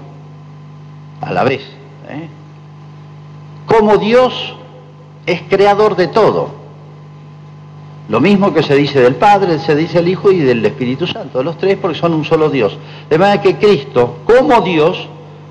a 1.22 1.32
la 1.32 1.44
vez. 1.44 1.62
¿eh? 2.10 2.28
Como 3.66 3.98
Dios 3.98 4.56
es 5.26 5.42
creador 5.50 5.96
de 5.96 6.08
todo. 6.08 6.64
Lo 8.10 8.20
mismo 8.20 8.54
que 8.54 8.64
se 8.64 8.76
dice 8.76 9.00
del 9.00 9.16
Padre, 9.16 9.60
se 9.60 9.76
dice 9.76 10.00
del 10.00 10.10
Hijo 10.10 10.32
y 10.32 10.40
del 10.40 10.66
Espíritu 10.66 11.08
Santo, 11.08 11.38
de 11.38 11.46
los 11.46 11.58
tres 11.58 11.78
porque 11.82 11.98
son 11.98 12.14
un 12.14 12.26
solo 12.26 12.50
Dios. 12.50 12.78
De 13.10 13.18
manera 13.18 13.42
que 13.42 13.56
Cristo, 13.56 14.20
como 14.26 14.62
Dios, 14.62 15.08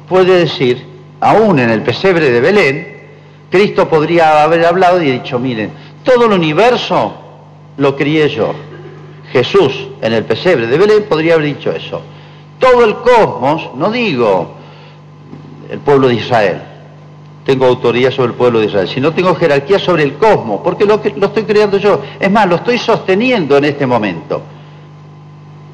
puede 0.06 0.40
decir, 0.40 0.86
aún 1.20 1.58
en 1.58 1.70
el 1.70 1.82
pesebre 1.82 2.30
de 2.30 2.40
Belén, 2.40 2.91
Cristo 3.52 3.86
podría 3.86 4.42
haber 4.42 4.64
hablado 4.64 5.00
y 5.02 5.10
dicho, 5.10 5.38
miren, 5.38 5.70
todo 6.02 6.24
el 6.24 6.32
universo 6.32 7.12
lo 7.76 7.94
crié 7.94 8.30
yo. 8.30 8.54
Jesús 9.30 9.88
en 10.00 10.14
el 10.14 10.24
pesebre 10.24 10.66
de 10.66 10.78
Belén 10.78 11.04
podría 11.06 11.34
haber 11.34 11.46
dicho 11.46 11.70
eso. 11.70 12.00
Todo 12.58 12.82
el 12.82 12.94
cosmos, 12.96 13.68
no 13.76 13.90
digo 13.90 14.54
el 15.70 15.80
pueblo 15.80 16.08
de 16.08 16.14
Israel, 16.14 16.62
tengo 17.44 17.66
autoría 17.66 18.10
sobre 18.10 18.28
el 18.28 18.38
pueblo 18.38 18.58
de 18.58 18.66
Israel, 18.66 18.88
sino 18.88 19.12
tengo 19.12 19.34
jerarquía 19.34 19.78
sobre 19.78 20.04
el 20.04 20.14
cosmos, 20.14 20.62
porque 20.64 20.86
lo, 20.86 21.02
lo 21.16 21.26
estoy 21.26 21.42
creando 21.42 21.76
yo. 21.76 22.00
Es 22.18 22.30
más, 22.30 22.48
lo 22.48 22.56
estoy 22.56 22.78
sosteniendo 22.78 23.58
en 23.58 23.64
este 23.64 23.86
momento. 23.86 24.40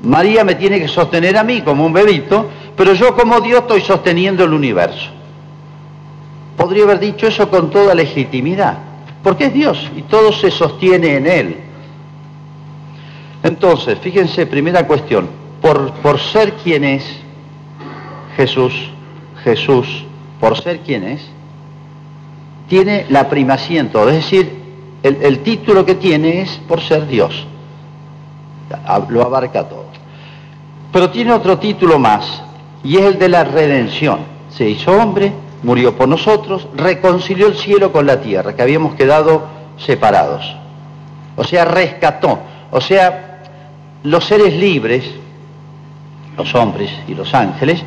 María 0.03 0.43
me 0.43 0.57
tiene 0.57 0.81
que 0.81 0.89
sostener 0.89 1.37
a 1.37 1.45
mí 1.45 1.61
como 1.61 1.87
un 1.87 1.93
bebito, 1.93 2.47
pero 2.77 2.93
yo 2.95 3.15
como 3.15 3.41
Dios 3.41 3.61
estoy 3.61 3.83
sosteniendo 3.83 4.43
el 4.43 4.53
universo 4.53 5.18
podría 6.59 6.83
haber 6.83 6.99
dicho 6.99 7.29
eso 7.29 7.49
con 7.49 7.71
toda 7.71 7.95
legitimidad, 7.95 8.77
porque 9.23 9.47
es 9.47 9.55
Dios 9.55 9.91
y 9.97 10.03
todo 10.03 10.33
se 10.33 10.51
sostiene 10.51 11.17
en 11.17 11.27
Él. 11.27 11.57
Entonces, 13.45 13.99
fíjense, 14.01 14.45
primera 14.45 14.87
cuestión, 14.87 15.29
por, 15.63 15.93
por 15.93 16.19
ser 16.19 16.55
quien 16.55 16.83
es 16.83 17.05
Jesús, 18.37 18.75
Jesús, 19.45 20.05
por 20.41 20.59
ser 20.61 20.81
quien 20.81 21.05
es, 21.05 21.25
tiene 22.69 23.07
la 23.09 23.29
primacía 23.29 23.81
en 23.81 23.91
todo, 23.91 24.09
es 24.09 24.17
decir, 24.17 24.59
el, 25.05 25.23
el 25.23 25.39
título 25.39 25.87
que 25.87 25.95
tiene 25.95 26.43
es 26.43 26.51
por 26.69 26.81
ser 26.81 27.07
Dios, 27.07 27.47
lo 29.09 29.23
abarca 29.23 29.69
todo. 29.69 29.87
Pero 30.93 31.09
tiene 31.11 31.33
otro 31.33 31.59
título 31.59 32.01
más, 32.01 32.43
y 32.83 32.97
es 32.97 33.03
el 33.03 33.19
de 33.19 33.29
la 33.29 33.45
redención. 33.45 34.19
Se 34.51 34.69
hizo 34.69 34.91
hombre, 34.91 35.33
murió 35.63 35.97
por 35.97 36.09
nosotros, 36.09 36.69
reconcilió 36.77 37.47
el 37.47 37.57
cielo 37.57 37.93
con 37.93 38.07
la 38.07 38.21
tierra, 38.21 38.55
que 38.55 38.63
habíamos 38.63 38.95
quedado 38.95 39.43
separados. 39.77 40.57
O 41.37 41.45
sea, 41.45 41.65
rescató. 41.65 42.39
O 42.71 42.81
sea, 42.81 43.43
los 44.03 44.25
seres 44.25 44.55
libres, 44.55 45.05
los 46.37 46.55
hombres 46.55 46.91
y 47.07 47.15
los 47.15 47.35
ángeles, 47.35 47.83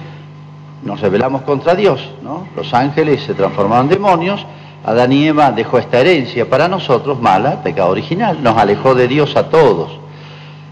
nos 0.83 0.99
rebelamos 0.99 1.43
contra 1.43 1.75
Dios, 1.75 2.01
¿no? 2.21 2.47
Los 2.55 2.73
ángeles 2.73 3.23
se 3.23 3.33
transformaron 3.33 3.85
en 3.85 3.91
demonios, 3.91 4.45
Adán 4.83 5.11
y 5.11 5.27
Eva 5.27 5.51
dejó 5.51 5.77
esta 5.77 5.99
herencia 5.99 6.49
para 6.49 6.67
nosotros, 6.67 7.21
mala, 7.21 7.61
pecado 7.61 7.91
original, 7.91 8.41
nos 8.41 8.57
alejó 8.57 8.95
de 8.95 9.07
Dios 9.07 9.35
a 9.35 9.49
todos. 9.49 9.91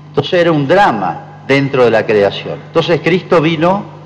Entonces 0.07 0.33
era 0.33 0.51
un 0.51 0.67
drama 0.67 1.43
dentro 1.47 1.85
de 1.85 1.91
la 1.91 2.05
creación. 2.05 2.59
Entonces 2.67 3.01
Cristo 3.03 3.39
vino 3.39 3.98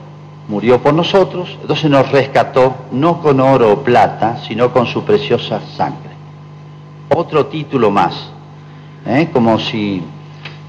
murió 0.48 0.82
por 0.82 0.94
nosotros, 0.94 1.58
entonces 1.62 1.90
nos 1.90 2.12
rescató 2.12 2.76
no 2.92 3.22
con 3.22 3.40
oro 3.40 3.72
o 3.72 3.84
plata, 3.84 4.38
sino 4.46 4.72
con 4.72 4.86
su 4.88 5.04
preciosa 5.04 5.62
sangre. 5.76 6.12
Otro 7.16 7.46
título 7.46 7.92
más, 7.92 8.32
¿eh? 9.06 9.30
como 9.32 9.60
si 9.60 10.04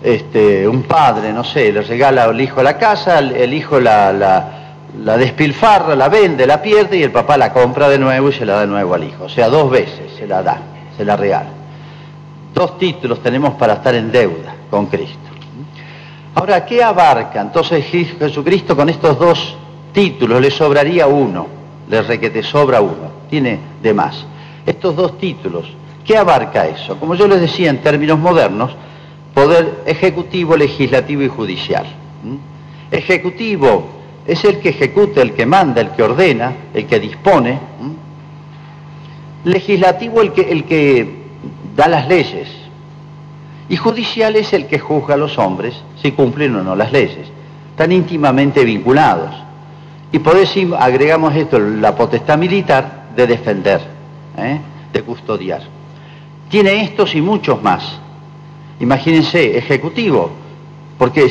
este, 0.02 0.68
un 0.68 0.82
padre, 0.82 1.32
no 1.32 1.42
sé, 1.42 1.72
le 1.72 1.82
regala 1.82 2.24
al 2.24 2.40
hijo 2.40 2.62
la 2.62 2.76
casa, 2.76 3.18
el, 3.18 3.52
hijo 3.52 3.80
la, 3.80 4.12
la, 4.12 5.16
despilfarra, 5.16 5.96
la 5.96 6.08
vende, 6.08 6.46
la 6.46 6.60
pierde 6.60 6.98
y 6.98 7.02
el 7.02 7.10
papá 7.10 7.36
la 7.36 7.52
compra 7.52 7.88
de 7.88 7.98
nuevo 7.98 8.28
y 8.28 8.32
se 8.32 8.44
la 8.44 8.54
da 8.54 8.60
de 8.60 8.66
nuevo 8.66 8.94
al 8.94 9.04
hijo. 9.04 9.24
O 9.24 9.28
sea, 9.28 9.48
dos 9.48 9.70
veces 9.70 10.12
se 10.16 10.26
la 10.26 10.42
da, 10.42 10.58
se 10.96 11.04
la 11.04 11.16
regala. 11.16 11.48
Dos 12.52 12.78
títulos 12.78 13.20
tenemos 13.20 13.54
para 13.54 13.74
estar 13.74 13.94
en 13.94 14.12
deuda 14.12 14.54
con 14.70 14.86
Cristo. 14.86 15.18
Ahora, 16.36 16.64
¿qué 16.64 16.82
abarca 16.82 17.40
entonces 17.40 17.84
Jesucristo 17.86 18.76
con 18.76 18.88
estos 18.88 19.18
dos 19.18 19.56
títulos, 19.94 20.42
le 20.42 20.50
sobraría 20.50 21.06
uno, 21.06 21.46
le 21.88 22.02
requete 22.02 22.42
sobra 22.42 22.82
uno, 22.82 23.24
tiene 23.30 23.58
de 23.82 23.94
más. 23.94 24.26
Estos 24.66 24.94
dos 24.94 25.16
títulos, 25.18 25.64
¿qué 26.04 26.18
abarca 26.18 26.66
eso? 26.66 26.98
Como 26.98 27.14
yo 27.14 27.26
les 27.26 27.40
decía 27.40 27.70
en 27.70 27.78
términos 27.78 28.18
modernos, 28.18 28.72
poder 29.32 29.82
ejecutivo, 29.86 30.56
legislativo 30.56 31.22
y 31.22 31.28
judicial. 31.28 31.86
Ejecutivo 32.90 33.88
es 34.26 34.44
el 34.44 34.58
que 34.58 34.70
ejecuta, 34.70 35.22
el 35.22 35.32
que 35.32 35.46
manda, 35.46 35.80
el 35.80 35.90
que 35.90 36.02
ordena, 36.02 36.52
el 36.74 36.86
que 36.86 37.00
dispone. 37.00 37.58
Legislativo 39.44 40.20
el 40.20 40.32
que, 40.32 40.50
el 40.50 40.64
que 40.64 41.24
da 41.76 41.88
las 41.88 42.08
leyes. 42.08 42.48
Y 43.68 43.76
judicial 43.76 44.36
es 44.36 44.52
el 44.52 44.66
que 44.66 44.78
juzga 44.78 45.14
a 45.14 45.18
los 45.18 45.38
hombres 45.38 45.74
si 46.00 46.12
cumplen 46.12 46.54
o 46.56 46.62
no 46.62 46.74
las 46.76 46.92
leyes. 46.92 47.28
Están 47.70 47.92
íntimamente 47.92 48.64
vinculados. 48.64 49.34
Y 50.14 50.20
por 50.20 50.36
eso 50.36 50.60
agregamos 50.78 51.34
esto, 51.34 51.58
la 51.58 51.96
potestad 51.96 52.38
militar 52.38 53.06
de 53.16 53.26
defender, 53.26 53.80
¿eh? 54.38 54.60
de 54.92 55.02
custodiar. 55.02 55.62
Tiene 56.48 56.84
estos 56.84 57.16
y 57.16 57.20
muchos 57.20 57.60
más. 57.60 57.98
Imagínense, 58.78 59.58
ejecutivo, 59.58 60.30
porque 60.98 61.28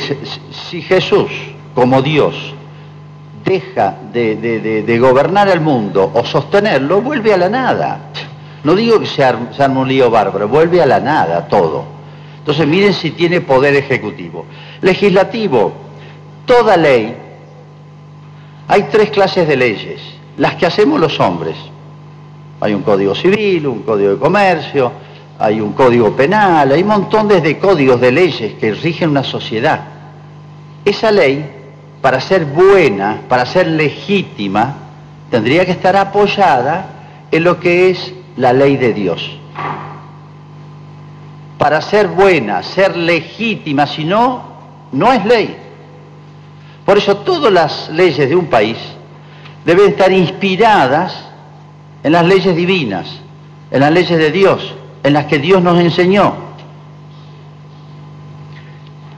si 0.50 0.82
Jesús, 0.82 1.30
como 1.74 2.02
Dios, 2.02 2.34
deja 3.42 3.96
de, 4.12 4.98
gobernar 5.00 5.48
el 5.48 5.62
mundo 5.62 6.10
o 6.12 6.22
sostenerlo, 6.22 7.00
vuelve 7.00 7.32
a 7.32 7.38
la 7.38 7.48
nada. 7.48 8.10
No 8.64 8.74
digo 8.74 9.00
que 9.00 9.06
se, 9.06 9.26
un 9.66 9.88
lío 9.88 10.10
bárbaro, 10.10 10.46
vuelve 10.46 10.82
a 10.82 10.86
la 10.86 11.00
nada 11.00 11.48
todo. 11.48 11.86
Entonces 12.40 12.66
miren 12.66 12.92
si 12.92 13.12
tiene 13.12 13.40
poder 13.40 13.76
ejecutivo. 13.76 14.44
Legislativo, 14.82 15.72
toda 16.44 16.76
ley 16.76 17.23
hay 18.66 18.84
tres 18.84 19.10
clases 19.10 19.46
de 19.46 19.56
leyes, 19.56 20.00
las 20.38 20.54
que 20.54 20.66
hacemos 20.66 20.98
los 21.00 21.20
hombres. 21.20 21.56
Hay 22.60 22.72
un 22.72 22.82
código 22.82 23.14
civil, 23.14 23.66
un 23.66 23.82
código 23.82 24.12
de 24.12 24.18
comercio, 24.18 24.90
hay 25.38 25.60
un 25.60 25.72
código 25.72 26.12
penal, 26.16 26.72
hay 26.72 26.84
montones 26.84 27.42
de 27.42 27.58
códigos 27.58 28.00
de 28.00 28.12
leyes 28.12 28.54
que 28.54 28.72
rigen 28.72 29.10
una 29.10 29.24
sociedad. 29.24 29.80
Esa 30.84 31.10
ley, 31.10 31.44
para 32.00 32.20
ser 32.20 32.46
buena, 32.46 33.22
para 33.28 33.44
ser 33.44 33.66
legítima, 33.66 34.76
tendría 35.30 35.66
que 35.66 35.72
estar 35.72 35.96
apoyada 35.96 36.86
en 37.30 37.44
lo 37.44 37.58
que 37.58 37.90
es 37.90 38.12
la 38.36 38.52
ley 38.52 38.76
de 38.76 38.92
Dios. 38.92 39.38
Para 41.58 41.80
ser 41.80 42.08
buena, 42.08 42.62
ser 42.62 42.96
legítima, 42.96 43.86
si 43.86 44.04
no, 44.04 44.42
no 44.92 45.12
es 45.12 45.24
ley. 45.24 45.63
Por 46.84 46.98
eso 46.98 47.16
todas 47.18 47.52
las 47.52 47.88
leyes 47.90 48.28
de 48.28 48.36
un 48.36 48.46
país 48.46 48.76
deben 49.64 49.90
estar 49.90 50.12
inspiradas 50.12 51.14
en 52.02 52.12
las 52.12 52.26
leyes 52.26 52.54
divinas, 52.54 53.06
en 53.70 53.80
las 53.80 53.90
leyes 53.90 54.18
de 54.18 54.30
Dios, 54.30 54.74
en 55.02 55.14
las 55.14 55.24
que 55.26 55.38
Dios 55.38 55.62
nos 55.62 55.78
enseñó. 55.80 56.34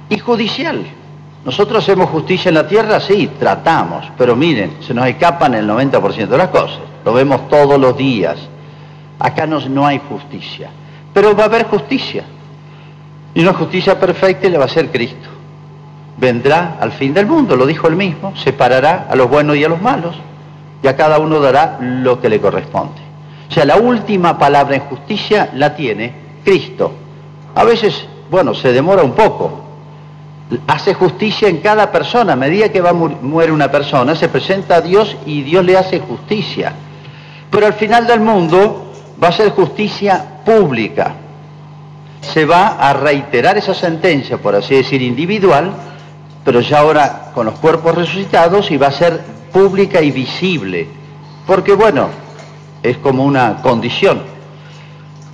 Y 0.08 0.18
judicial, 0.18 0.86
Nosotros 1.46 1.84
hacemos 1.84 2.10
justicia 2.10 2.48
en 2.48 2.56
la 2.56 2.66
tierra, 2.66 2.98
sí, 2.98 3.30
tratamos, 3.38 4.10
pero 4.18 4.34
miren, 4.34 4.78
se 4.80 4.92
nos 4.92 5.06
escapan 5.06 5.54
el 5.54 5.64
90% 5.64 6.26
de 6.26 6.36
las 6.36 6.48
cosas. 6.48 6.80
Lo 7.04 7.12
vemos 7.12 7.48
todos 7.48 7.78
los 7.78 7.96
días. 7.96 8.36
Acá 9.20 9.46
no, 9.46 9.60
no 9.68 9.86
hay 9.86 10.00
justicia, 10.08 10.70
pero 11.14 11.36
va 11.36 11.44
a 11.44 11.46
haber 11.46 11.66
justicia. 11.66 12.24
Y 13.32 13.42
una 13.42 13.52
justicia 13.52 13.96
perfecta 13.98 14.48
le 14.48 14.58
va 14.58 14.64
a 14.64 14.68
ser 14.68 14.90
Cristo. 14.90 15.28
Vendrá 16.18 16.76
al 16.80 16.92
fin 16.92 17.12
del 17.12 17.26
mundo, 17.26 17.56
lo 17.56 17.66
dijo 17.66 17.88
él 17.88 17.96
mismo, 17.96 18.34
separará 18.36 19.06
a 19.08 19.16
los 19.16 19.28
buenos 19.28 19.56
y 19.56 19.64
a 19.64 19.68
los 19.68 19.80
malos, 19.82 20.16
y 20.82 20.86
a 20.86 20.96
cada 20.96 21.18
uno 21.18 21.40
dará 21.40 21.78
lo 21.80 22.20
que 22.20 22.28
le 22.28 22.40
corresponde. 22.40 23.00
O 23.48 23.52
sea, 23.52 23.64
la 23.64 23.76
última 23.76 24.38
palabra 24.38 24.76
en 24.76 24.82
justicia 24.82 25.50
la 25.54 25.74
tiene 25.74 26.12
Cristo. 26.44 26.92
A 27.54 27.64
veces, 27.64 28.06
bueno, 28.30 28.54
se 28.54 28.72
demora 28.72 29.02
un 29.02 29.12
poco, 29.12 29.66
hace 30.66 30.94
justicia 30.94 31.48
en 31.48 31.58
cada 31.58 31.90
persona. 31.90 32.34
A 32.34 32.36
medida 32.36 32.70
que 32.70 32.80
va 32.80 32.92
muere 32.92 33.52
una 33.52 33.70
persona, 33.70 34.14
se 34.14 34.28
presenta 34.28 34.76
a 34.76 34.80
Dios 34.80 35.16
y 35.26 35.42
Dios 35.42 35.64
le 35.64 35.76
hace 35.76 36.00
justicia. 36.00 36.72
Pero 37.50 37.66
al 37.66 37.74
final 37.74 38.06
del 38.06 38.20
mundo 38.20 38.92
va 39.22 39.28
a 39.28 39.32
ser 39.32 39.50
justicia 39.50 40.40
pública. 40.44 41.14
Se 42.20 42.44
va 42.44 42.76
a 42.78 42.92
reiterar 42.92 43.56
esa 43.56 43.74
sentencia, 43.74 44.38
por 44.38 44.54
así 44.54 44.74
decir, 44.74 45.00
individual, 45.02 45.72
pero 46.46 46.60
ya 46.60 46.78
ahora 46.78 47.32
con 47.34 47.44
los 47.44 47.58
cuerpos 47.58 47.96
resucitados 47.96 48.70
y 48.70 48.76
va 48.76 48.86
a 48.86 48.92
ser 48.92 49.20
pública 49.52 50.00
y 50.00 50.12
visible. 50.12 50.86
Porque 51.44 51.74
bueno, 51.74 52.08
es 52.84 52.98
como 52.98 53.24
una 53.24 53.60
condición 53.60 54.36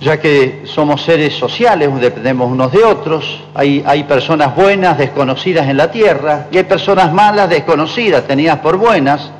ya 0.01 0.19
que 0.19 0.63
somos 0.65 1.01
seres 1.01 1.33
sociales, 1.35 1.89
dependemos 2.01 2.51
unos 2.51 2.73
de 2.73 2.83
otros, 2.83 3.41
hay, 3.53 3.81
hay, 3.85 4.03
personas 4.03 4.53
buenas 4.53 4.97
desconocidas 4.97 5.69
en 5.69 5.77
la 5.77 5.91
tierra 5.91 6.47
y 6.51 6.57
hay 6.57 6.65
personas 6.65 7.13
malas 7.13 7.49
desconocidas, 7.49 8.27
tenidas 8.27 8.59
por 8.59 8.75
buenas, 8.75 9.31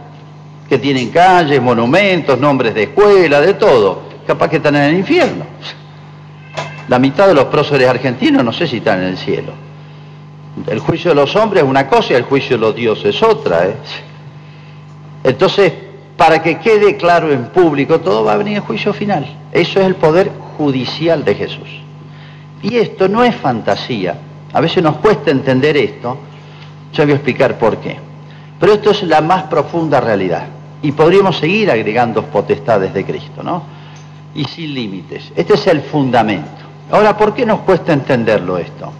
que 0.70 0.78
tienen 0.78 1.10
calles, 1.10 1.62
monumentos, 1.62 2.40
nombres 2.40 2.74
de 2.76 2.84
escuela, 2.84 3.42
de 3.42 3.56
todo, 3.56 4.04
capaz 4.26 4.48
que 4.48 4.58
están 4.58 4.78
en 4.78 4.84
el 4.84 4.94
infierno. 5.00 5.44
La 6.88 6.98
mitad 6.98 7.28
de 7.28 7.34
los 7.34 7.46
próceres 7.46 7.90
argentinos 7.90 8.46
no 8.46 8.54
sé 8.54 8.66
si 8.66 8.78
están 8.78 9.00
en 9.00 9.10
el 9.10 9.18
cielo. 9.18 9.63
El 10.68 10.80
juicio 10.80 11.12
de 11.12 11.16
los 11.16 11.36
hombres 11.36 11.64
es 11.64 11.70
una 11.70 11.88
cosa 11.88 12.14
y 12.14 12.16
el 12.16 12.24
juicio 12.24 12.58
de 12.58 12.62
los 12.62 12.76
dioses 12.76 13.16
es 13.16 13.24
otra. 13.24 13.66
¿eh? 13.66 13.76
Entonces, 15.24 15.74
para 16.16 16.42
que 16.42 16.60
quede 16.60 16.96
claro 16.96 17.32
en 17.32 17.46
público, 17.46 18.00
todo 18.00 18.24
va 18.24 18.34
a 18.34 18.38
venir 18.38 18.58
el 18.58 18.64
juicio 18.64 18.94
final. 18.94 19.26
Eso 19.52 19.80
es 19.80 19.86
el 19.86 19.96
poder 19.96 20.32
judicial 20.58 21.26
de 21.26 21.36
Jesús. 21.36 21.70
Y 22.62 22.78
esto 22.78 23.08
no 23.08 23.24
es 23.24 23.36
fantasía. 23.36 24.16
A 24.54 24.62
veces 24.62 24.84
nos 24.84 24.98
cuesta 24.98 25.32
entender 25.32 25.76
esto. 25.76 26.18
Yo 26.94 27.04
voy 27.04 27.14
a 27.14 27.16
explicar 27.16 27.58
por 27.58 27.78
qué. 27.78 27.98
Pero 28.60 28.74
esto 28.74 28.92
es 28.92 29.04
la 29.04 29.22
más 29.22 29.44
profunda 29.44 30.00
realidad. 30.00 30.46
Y 30.82 30.92
podríamos 30.92 31.38
seguir 31.38 31.72
agregando 31.72 32.24
potestades 32.26 32.94
de 32.94 33.04
Cristo, 33.04 33.42
¿no? 33.42 33.64
Y 34.36 34.46
sin 34.46 34.74
límites. 34.74 35.32
Este 35.36 35.56
es 35.56 35.68
el 35.68 35.82
fundamento. 35.82 36.50
Ahora, 36.92 37.18
¿por 37.18 37.34
qué 37.34 37.46
nos 37.46 37.62
cuesta 37.62 37.92
entenderlo 37.94 38.58
esto? 38.58 38.92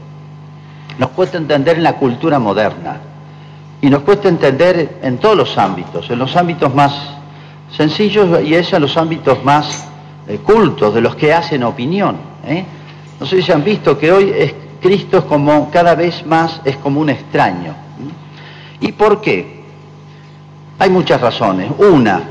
Nos 0.98 1.10
cuesta 1.10 1.38
entender 1.38 1.78
en 1.78 1.84
la 1.84 1.94
cultura 1.94 2.40
moderna. 2.40 2.98
Y 3.82 3.90
nos 3.90 4.04
cuesta 4.04 4.30
entender 4.30 5.00
en 5.02 5.18
todos 5.18 5.36
los 5.36 5.58
ámbitos, 5.58 6.10
en 6.10 6.20
los 6.20 6.36
ámbitos 6.36 6.74
más 6.74 6.94
sencillos 7.76 8.42
y 8.44 8.54
es 8.54 8.72
en 8.72 8.82
los 8.82 8.96
ámbitos 8.98 9.44
más 9.44 9.88
eh, 10.28 10.38
cultos, 10.38 10.94
de 10.94 11.02
los 11.02 11.16
que 11.16 11.34
hacen 11.34 11.64
opinión. 11.64 12.16
¿eh? 12.46 12.64
No 13.20 13.26
sé 13.26 13.42
si 13.42 13.52
han 13.52 13.64
visto 13.64 13.98
que 13.98 14.12
hoy 14.12 14.32
es, 14.36 14.54
Cristo 14.82 15.18
es 15.18 15.24
como 15.26 15.70
cada 15.70 15.96
vez 15.96 16.26
más 16.26 16.62
es 16.64 16.78
como 16.78 17.02
un 17.02 17.10
extraño. 17.10 17.74
¿Y 18.80 18.92
por 18.94 19.20
qué? 19.22 19.64
Hay 20.80 20.90
muchas 20.90 21.20
razones. 21.20 21.70
Una, 21.78 22.22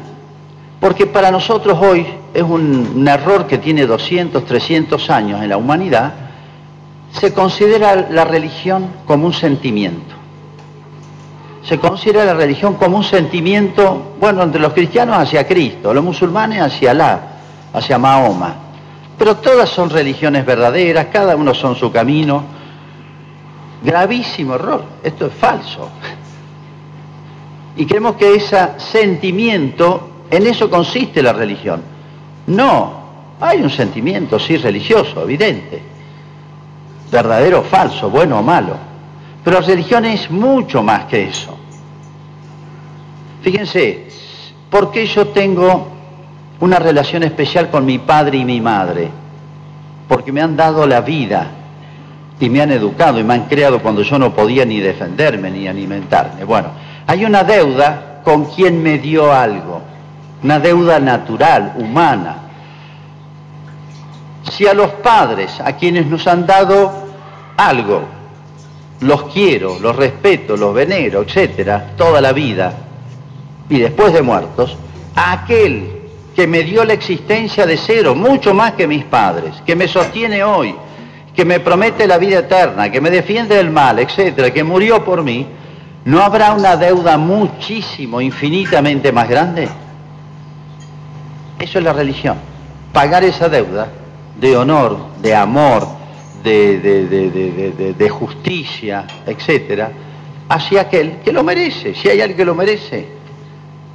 porque 0.80 1.06
para 1.06 1.30
nosotros 1.30 1.78
hoy 1.80 2.06
es 2.32 2.42
un, 2.42 2.92
un 2.96 3.08
error 3.08 3.46
que 3.46 3.58
tiene 3.58 3.86
200, 3.86 4.44
300 4.44 5.10
años 5.10 5.42
en 5.42 5.48
la 5.48 5.56
humanidad, 5.56 6.14
se 7.12 7.32
considera 7.32 8.08
la 8.10 8.24
religión 8.24 8.88
como 9.06 9.26
un 9.26 9.32
sentimiento 9.32 10.22
se 11.62 11.78
considera 11.78 12.24
la 12.24 12.34
religión 12.34 12.74
como 12.74 12.96
un 12.96 13.04
sentimiento, 13.04 14.14
bueno, 14.18 14.42
entre 14.42 14.60
los 14.60 14.72
cristianos 14.72 15.16
hacia 15.16 15.46
Cristo, 15.46 15.94
los 15.94 16.02
musulmanes 16.02 16.60
hacia 16.60 16.90
Alá, 16.90 17.20
hacia 17.72 17.98
Mahoma. 17.98 18.56
Pero 19.16 19.36
todas 19.36 19.68
son 19.68 19.88
religiones 19.88 20.44
verdaderas, 20.44 21.06
cada 21.12 21.36
uno 21.36 21.54
son 21.54 21.76
su 21.76 21.92
camino. 21.92 22.42
Gravísimo 23.84 24.54
error, 24.54 24.84
esto 25.04 25.26
es 25.26 25.32
falso. 25.34 25.88
Y 27.76 27.86
creemos 27.86 28.16
que 28.16 28.34
ese 28.34 28.70
sentimiento, 28.78 30.24
en 30.30 30.46
eso 30.46 30.68
consiste 30.68 31.22
la 31.22 31.32
religión. 31.32 31.80
No, 32.48 33.02
hay 33.40 33.62
un 33.62 33.70
sentimiento, 33.70 34.38
sí, 34.40 34.56
religioso, 34.56 35.22
evidente. 35.22 35.91
Verdadero 37.12 37.60
o 37.60 37.62
falso, 37.62 38.10
bueno 38.10 38.40
o 38.40 38.42
malo 38.42 38.92
pero 39.44 39.60
religión 39.60 40.04
es 40.04 40.30
mucho 40.30 40.82
más 40.82 41.06
que 41.06 41.24
eso. 41.24 41.56
Fíjense, 43.42 44.06
¿por 44.70 44.92
qué 44.92 45.06
yo 45.06 45.28
tengo 45.28 45.88
una 46.60 46.78
relación 46.78 47.24
especial 47.24 47.70
con 47.70 47.84
mi 47.84 47.98
padre 47.98 48.38
y 48.38 48.44
mi 48.44 48.60
madre? 48.60 49.08
Porque 50.06 50.30
me 50.30 50.40
han 50.40 50.56
dado 50.56 50.86
la 50.86 51.00
vida 51.00 51.46
y 52.38 52.48
me 52.48 52.62
han 52.62 52.70
educado 52.70 53.18
y 53.18 53.24
me 53.24 53.34
han 53.34 53.46
creado 53.46 53.80
cuando 53.80 54.02
yo 54.02 54.18
no 54.18 54.32
podía 54.32 54.64
ni 54.64 54.78
defenderme 54.78 55.50
ni 55.50 55.66
alimentarme. 55.66 56.44
Bueno, 56.44 56.68
hay 57.06 57.24
una 57.24 57.42
deuda 57.42 58.20
con 58.22 58.44
quien 58.44 58.80
me 58.80 58.98
dio 58.98 59.32
algo, 59.32 59.82
una 60.44 60.60
deuda 60.60 61.00
natural, 61.00 61.74
humana. 61.78 62.36
Si 64.52 64.66
a 64.68 64.74
los 64.74 64.90
padres, 64.90 65.60
a 65.60 65.72
quienes 65.72 66.06
nos 66.06 66.28
han 66.28 66.46
dado 66.46 67.01
algo, 67.56 68.02
los 69.00 69.24
quiero, 69.24 69.78
los 69.78 69.96
respeto, 69.96 70.56
los 70.56 70.74
venero, 70.74 71.22
etcétera, 71.22 71.92
toda 71.96 72.20
la 72.20 72.32
vida, 72.32 72.72
y 73.68 73.78
después 73.78 74.12
de 74.12 74.22
muertos, 74.22 74.76
a 75.14 75.32
aquel 75.32 76.02
que 76.34 76.46
me 76.46 76.62
dio 76.62 76.84
la 76.84 76.94
existencia 76.94 77.66
de 77.66 77.76
cero, 77.76 78.14
mucho 78.14 78.54
más 78.54 78.72
que 78.72 78.86
mis 78.86 79.04
padres, 79.04 79.54
que 79.66 79.76
me 79.76 79.88
sostiene 79.88 80.42
hoy, 80.42 80.74
que 81.34 81.44
me 81.44 81.60
promete 81.60 82.06
la 82.06 82.18
vida 82.18 82.40
eterna, 82.40 82.90
que 82.90 83.00
me 83.00 83.10
defiende 83.10 83.56
del 83.56 83.70
mal, 83.70 83.98
etcétera, 83.98 84.50
que 84.50 84.64
murió 84.64 85.04
por 85.04 85.22
mí, 85.22 85.46
¿no 86.04 86.22
habrá 86.22 86.52
una 86.52 86.76
deuda 86.76 87.18
muchísimo, 87.18 88.20
infinitamente 88.20 89.12
más 89.12 89.28
grande? 89.28 89.68
Eso 91.58 91.78
es 91.78 91.84
la 91.84 91.92
religión. 91.92 92.36
Pagar 92.92 93.24
esa 93.24 93.48
deuda 93.48 93.88
de 94.38 94.56
honor, 94.56 94.98
de 95.20 95.34
amor, 95.34 95.86
de, 96.42 98.08
justicia, 98.10 99.06
etcétera, 99.26 99.90
hacia 100.48 100.82
aquel 100.82 101.18
que 101.24 101.32
lo 101.32 101.42
merece, 101.42 101.94
si 101.94 102.08
hay 102.08 102.20
alguien 102.20 102.36
que 102.36 102.44
lo 102.44 102.54
merece. 102.54 103.06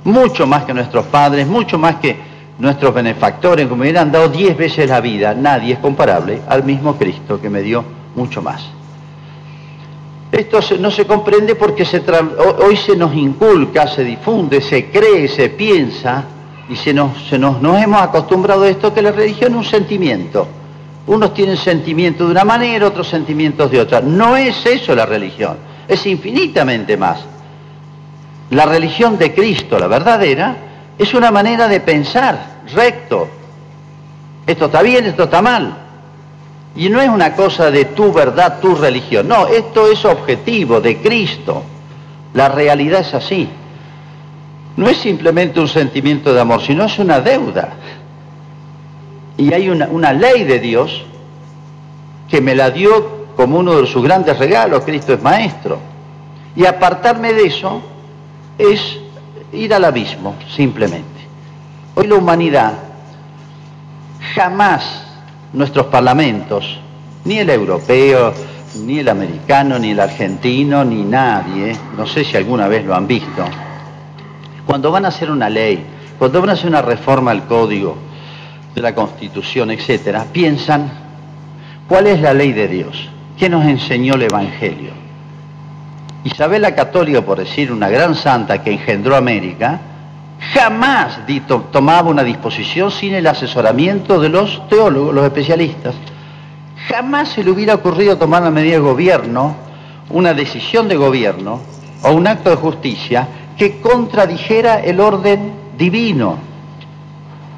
Mucho 0.03 0.47
más 0.47 0.63
que 0.63 0.73
nuestros 0.73 1.05
padres, 1.07 1.47
mucho 1.47 1.77
más 1.77 1.95
que 1.95 2.15
nuestros 2.59 2.93
benefactores, 2.93 3.67
como 3.67 3.81
me 3.81 3.89
hubieran 3.89 4.11
dado 4.11 4.29
diez 4.29 4.57
veces 4.57 4.89
la 4.89 5.01
vida, 5.01 5.33
nadie 5.33 5.73
es 5.73 5.79
comparable 5.79 6.41
al 6.47 6.63
mismo 6.63 6.95
Cristo 6.95 7.39
que 7.39 7.49
me 7.49 7.61
dio 7.61 7.83
mucho 8.15 8.41
más. 8.41 8.69
Esto 10.31 10.59
no 10.79 10.91
se 10.91 11.05
comprende 11.05 11.55
porque 11.55 11.85
se 11.85 12.01
hoy 12.59 12.75
se 12.75 12.95
nos 12.95 13.13
inculca, 13.15 13.87
se 13.87 14.03
difunde, 14.03 14.59
se 14.61 14.89
cree, 14.89 15.27
se 15.27 15.49
piensa 15.49 16.25
y 16.69 16.75
se 16.75 16.93
nos, 16.93 17.27
se 17.29 17.39
nos, 17.39 17.61
nos 17.61 17.81
hemos 17.81 18.01
acostumbrado 18.01 18.63
a 18.63 18.69
esto 18.69 18.93
que 18.93 19.01
la 19.01 19.11
religión 19.11 19.51
es 19.53 19.57
un 19.57 19.63
sentimiento. 19.63 20.47
Unos 21.07 21.33
tienen 21.33 21.57
sentimientos 21.57 22.27
de 22.27 22.31
una 22.33 22.43
manera, 22.43 22.87
otros 22.87 23.07
sentimientos 23.07 23.71
de 23.71 23.79
otra. 23.79 24.01
No 24.01 24.35
es 24.35 24.65
eso 24.65 24.93
la 24.93 25.05
religión, 25.05 25.57
es 25.87 26.05
infinitamente 26.05 26.97
más. 26.97 27.19
La 28.49 28.65
religión 28.65 29.17
de 29.17 29.33
Cristo, 29.33 29.79
la 29.79 29.87
verdadera, 29.87 30.55
es 30.97 31.13
una 31.13 31.31
manera 31.31 31.67
de 31.67 31.79
pensar 31.79 32.57
recto. 32.73 33.27
Esto 34.45 34.65
está 34.65 34.81
bien, 34.81 35.05
esto 35.05 35.23
está 35.23 35.41
mal. 35.41 35.77
Y 36.75 36.89
no 36.89 37.01
es 37.01 37.09
una 37.09 37.33
cosa 37.33 37.71
de 37.71 37.85
tu 37.85 38.13
verdad, 38.13 38.59
tu 38.59 38.75
religión. 38.75 39.27
No, 39.27 39.47
esto 39.47 39.89
es 39.91 40.03
objetivo 40.05 40.79
de 40.79 40.97
Cristo. 40.97 41.63
La 42.33 42.49
realidad 42.49 43.01
es 43.01 43.13
así. 43.13 43.49
No 44.75 44.87
es 44.87 44.97
simplemente 44.97 45.59
un 45.59 45.67
sentimiento 45.67 46.33
de 46.33 46.39
amor, 46.39 46.61
sino 46.61 46.85
es 46.85 46.99
una 46.99 47.19
deuda. 47.19 47.69
Y 49.37 49.53
hay 49.53 49.69
una, 49.69 50.13
ley 50.13 50.43
de 50.43 50.59
Dios 50.59 51.03
que 52.27 52.41
me 52.41 52.55
la 52.55 52.71
dio 52.71 53.27
como 53.35 53.59
uno 53.59 53.79
de 53.79 53.85
sus 53.85 54.03
grandes 54.03 54.37
regalos, 54.39 54.83
Cristo 54.83 55.13
es 55.13 55.21
maestro. 55.21 55.77
Y 56.55 56.65
apartarme 56.65 57.33
de 57.33 57.45
eso 57.45 57.81
es 58.57 58.97
ir 59.53 59.73
al 59.75 59.85
abismo, 59.85 60.35
simplemente. 60.55 61.05
Hoy 61.93 62.07
la 62.07 62.15
humanidad, 62.15 62.73
jamás 64.33 65.05
nuestros 65.53 65.85
parlamentos, 65.85 66.79
ni 67.25 67.37
el 67.37 67.49
europeo, 67.51 68.33
ni 68.85 68.99
el 68.99 69.09
americano, 69.09 69.77
ni 69.77 69.91
el 69.91 69.99
argentino, 69.99 70.83
ni 70.83 71.03
nadie, 71.03 71.77
no 71.95 72.07
sé 72.07 72.23
si 72.23 72.35
alguna 72.35 72.67
vez 72.67 72.83
lo 72.85 72.95
han 72.95 73.07
visto, 73.07 73.45
cuando 74.65 74.91
van 74.91 75.05
a 75.05 75.09
hacer 75.09 75.29
una 75.29 75.49
ley, 75.49 75.85
cuando 76.17 76.41
van 76.41 76.49
a 76.49 76.53
hacer 76.53 76.67
una 76.67 76.81
reforma 76.81 77.31
al 77.31 77.45
código 77.45 78.07
de 78.77 78.83
la 78.83 78.93
constitución, 78.93 79.71
etcétera, 79.71 80.27
piensan 80.31 80.91
cuál 81.87 82.05
es 82.05 82.21
la 82.21 82.31
ley 82.31 82.53
de 82.53 82.67
Dios, 82.67 83.09
qué 83.35 83.49
nos 83.49 83.65
enseñó 83.65 84.13
el 84.13 84.21
Evangelio. 84.21 84.91
Isabel 86.23 86.61
la 86.61 86.75
Católica, 86.75 87.23
por 87.23 87.39
decir 87.39 87.71
una 87.71 87.89
gran 87.89 88.13
santa 88.13 88.61
que 88.61 88.71
engendró 88.71 89.15
América, 89.15 89.81
jamás 90.53 91.21
tomaba 91.71 92.07
una 92.07 92.23
disposición 92.23 92.91
sin 92.91 93.15
el 93.15 93.25
asesoramiento 93.25 94.19
de 94.19 94.29
los 94.29 94.69
teólogos, 94.69 95.15
los 95.15 95.25
especialistas. 95.25 95.95
Jamás 96.87 97.29
se 97.29 97.43
le 97.43 97.49
hubiera 97.49 97.73
ocurrido 97.73 98.19
tomar 98.19 98.43
una 98.43 98.51
medida 98.51 98.73
de 98.73 98.81
gobierno, 98.81 99.55
una 100.11 100.35
decisión 100.35 100.87
de 100.87 100.97
gobierno 100.97 101.61
o 102.03 102.11
un 102.11 102.27
acto 102.27 102.51
de 102.51 102.57
justicia 102.57 103.27
que 103.57 103.81
contradijera 103.81 104.81
el 104.81 104.99
orden 104.99 105.53
divino. 105.75 106.46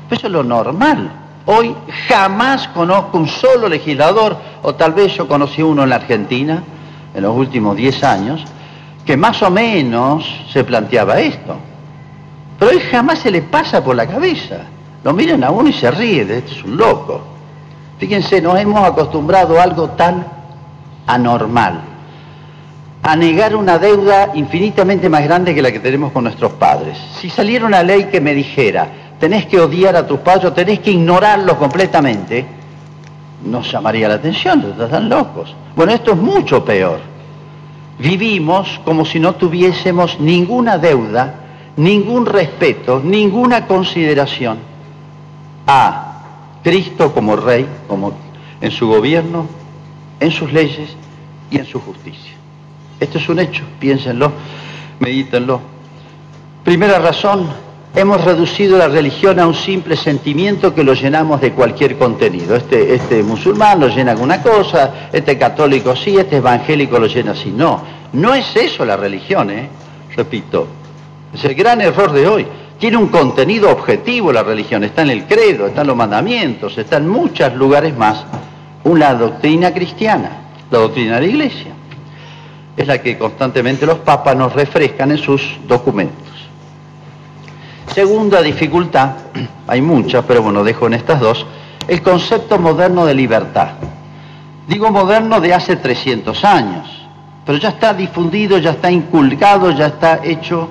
Eso 0.09 0.27
es 0.27 0.33
lo 0.33 0.43
normal. 0.43 1.11
Hoy 1.45 1.75
jamás 2.07 2.67
conozco 2.69 3.17
un 3.17 3.27
solo 3.27 3.67
legislador, 3.67 4.37
o 4.61 4.75
tal 4.75 4.93
vez 4.93 5.15
yo 5.15 5.27
conocí 5.27 5.61
uno 5.61 5.83
en 5.83 5.89
la 5.89 5.95
Argentina 5.95 6.63
en 7.13 7.23
los 7.23 7.35
últimos 7.35 7.75
10 7.75 8.03
años, 8.03 8.43
que 9.05 9.17
más 9.17 9.41
o 9.41 9.49
menos 9.49 10.23
se 10.51 10.63
planteaba 10.63 11.19
esto. 11.19 11.55
Pero 12.57 12.71
hoy 12.71 12.79
jamás 12.91 13.19
se 13.19 13.31
le 13.31 13.41
pasa 13.41 13.83
por 13.83 13.95
la 13.95 14.05
cabeza. 14.05 14.57
Lo 15.03 15.13
miran 15.13 15.43
a 15.43 15.51
uno 15.51 15.69
y 15.69 15.73
se 15.73 15.89
ríe, 15.89 16.21
este 16.21 16.51
es 16.51 16.63
un 16.63 16.77
loco. 16.77 17.21
Fíjense, 17.97 18.41
nos 18.41 18.59
hemos 18.59 18.83
acostumbrado 18.83 19.59
a 19.59 19.63
algo 19.63 19.89
tan 19.91 20.25
anormal, 21.07 21.81
a 23.01 23.15
negar 23.15 23.55
una 23.55 23.79
deuda 23.79 24.31
infinitamente 24.35 25.09
más 25.09 25.23
grande 25.23 25.55
que 25.55 25.61
la 25.61 25.71
que 25.71 25.79
tenemos 25.79 26.11
con 26.11 26.25
nuestros 26.25 26.53
padres. 26.53 26.97
Si 27.19 27.29
saliera 27.29 27.65
una 27.65 27.81
ley 27.81 28.05
que 28.05 28.21
me 28.21 28.33
dijera, 28.33 28.87
tenés 29.19 29.45
que 29.45 29.59
odiar 29.59 29.95
a 29.95 30.07
tus 30.07 30.19
padres, 30.19 30.53
tenés 30.53 30.79
que 30.79 30.91
ignorarlos 30.91 31.57
completamente, 31.57 32.45
nos 33.45 33.71
llamaría 33.71 34.07
la 34.07 34.15
atención, 34.15 34.75
están 34.79 35.09
locos. 35.09 35.55
Bueno, 35.75 35.93
esto 35.93 36.11
es 36.11 36.17
mucho 36.17 36.63
peor. 36.63 36.99
Vivimos 37.99 38.79
como 38.85 39.05
si 39.05 39.19
no 39.19 39.35
tuviésemos 39.35 40.19
ninguna 40.19 40.77
deuda, 40.77 41.35
ningún 41.75 42.25
respeto, 42.25 43.01
ninguna 43.03 43.67
consideración 43.67 44.59
a 45.67 46.59
Cristo 46.63 47.13
como 47.13 47.35
rey, 47.35 47.67
como 47.87 48.13
en 48.61 48.71
su 48.71 48.87
gobierno, 48.87 49.47
en 50.19 50.31
sus 50.31 50.51
leyes 50.51 50.95
y 51.51 51.57
en 51.57 51.65
su 51.65 51.79
justicia. 51.79 52.33
Esto 52.99 53.17
es 53.17 53.29
un 53.29 53.39
hecho, 53.39 53.63
piénsenlo, 53.79 54.31
medítenlo. 54.99 55.61
Primera 56.63 56.99
razón, 56.99 57.47
hemos 57.99 58.23
reducido 58.23 58.77
la 58.77 58.87
religión 58.87 59.39
a 59.39 59.47
un 59.47 59.53
simple 59.53 59.97
sentimiento 59.97 60.73
que 60.73 60.83
lo 60.83 60.93
llenamos 60.93 61.41
de 61.41 61.51
cualquier 61.51 61.97
contenido. 61.97 62.55
Este, 62.55 62.93
este 62.95 63.21
musulmán 63.23 63.79
lo 63.79 63.87
llena 63.87 64.13
con 64.13 64.23
una 64.23 64.41
cosa, 64.41 65.09
este 65.11 65.37
católico 65.37 65.95
sí, 65.95 66.15
este 66.17 66.37
evangélico 66.37 66.97
lo 66.97 67.07
llena 67.07 67.31
así. 67.31 67.51
No, 67.51 67.83
no 68.13 68.33
es 68.33 68.55
eso 68.55 68.85
la 68.85 68.95
religión, 68.95 69.49
¿eh? 69.51 69.69
repito. 70.15 70.67
Es 71.33 71.43
el 71.43 71.55
gran 71.55 71.81
error 71.81 72.11
de 72.11 72.27
hoy. 72.27 72.47
Tiene 72.79 72.95
un 72.95 73.07
contenido 73.07 73.69
objetivo 73.69 74.31
la 74.31 74.43
religión, 74.43 74.83
está 74.85 75.01
en 75.01 75.09
el 75.09 75.25
credo, 75.25 75.67
está 75.67 75.81
en 75.81 75.87
los 75.87 75.97
mandamientos, 75.97 76.77
está 76.77 76.97
en 76.97 77.07
muchos 77.09 77.53
lugares 77.53 77.95
más. 77.97 78.23
Una 78.85 79.13
doctrina 79.13 79.73
cristiana, 79.73 80.43
la 80.71 80.79
doctrina 80.79 81.15
de 81.15 81.21
la 81.21 81.27
iglesia. 81.27 81.73
Es 82.77 82.87
la 82.87 83.01
que 83.01 83.17
constantemente 83.17 83.85
los 83.85 83.99
papas 83.99 84.37
nos 84.37 84.53
refrescan 84.53 85.11
en 85.11 85.17
sus 85.17 85.57
documentos. 85.67 86.28
Segunda 87.93 88.41
dificultad, 88.41 89.11
hay 89.67 89.81
muchas, 89.81 90.23
pero 90.25 90.41
bueno, 90.41 90.63
dejo 90.63 90.87
en 90.87 90.93
estas 90.93 91.19
dos, 91.19 91.45
el 91.87 92.01
concepto 92.01 92.59
moderno 92.59 93.05
de 93.05 93.13
libertad. 93.13 93.69
Digo 94.67 94.91
moderno 94.91 95.41
de 95.41 95.53
hace 95.53 95.75
300 95.75 96.45
años, 96.45 97.07
pero 97.45 97.57
ya 97.57 97.69
está 97.69 97.93
difundido, 97.93 98.59
ya 98.59 98.71
está 98.71 98.91
inculcado, 98.91 99.71
ya 99.71 99.87
está 99.87 100.19
hecho 100.23 100.69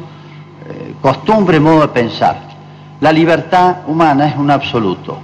costumbre, 1.01 1.61
modo 1.61 1.83
de 1.83 1.89
pensar. 1.89 2.37
La 3.01 3.13
libertad 3.13 3.79
humana 3.87 4.29
es 4.29 4.37
un 4.37 4.51
absoluto. 4.51 5.19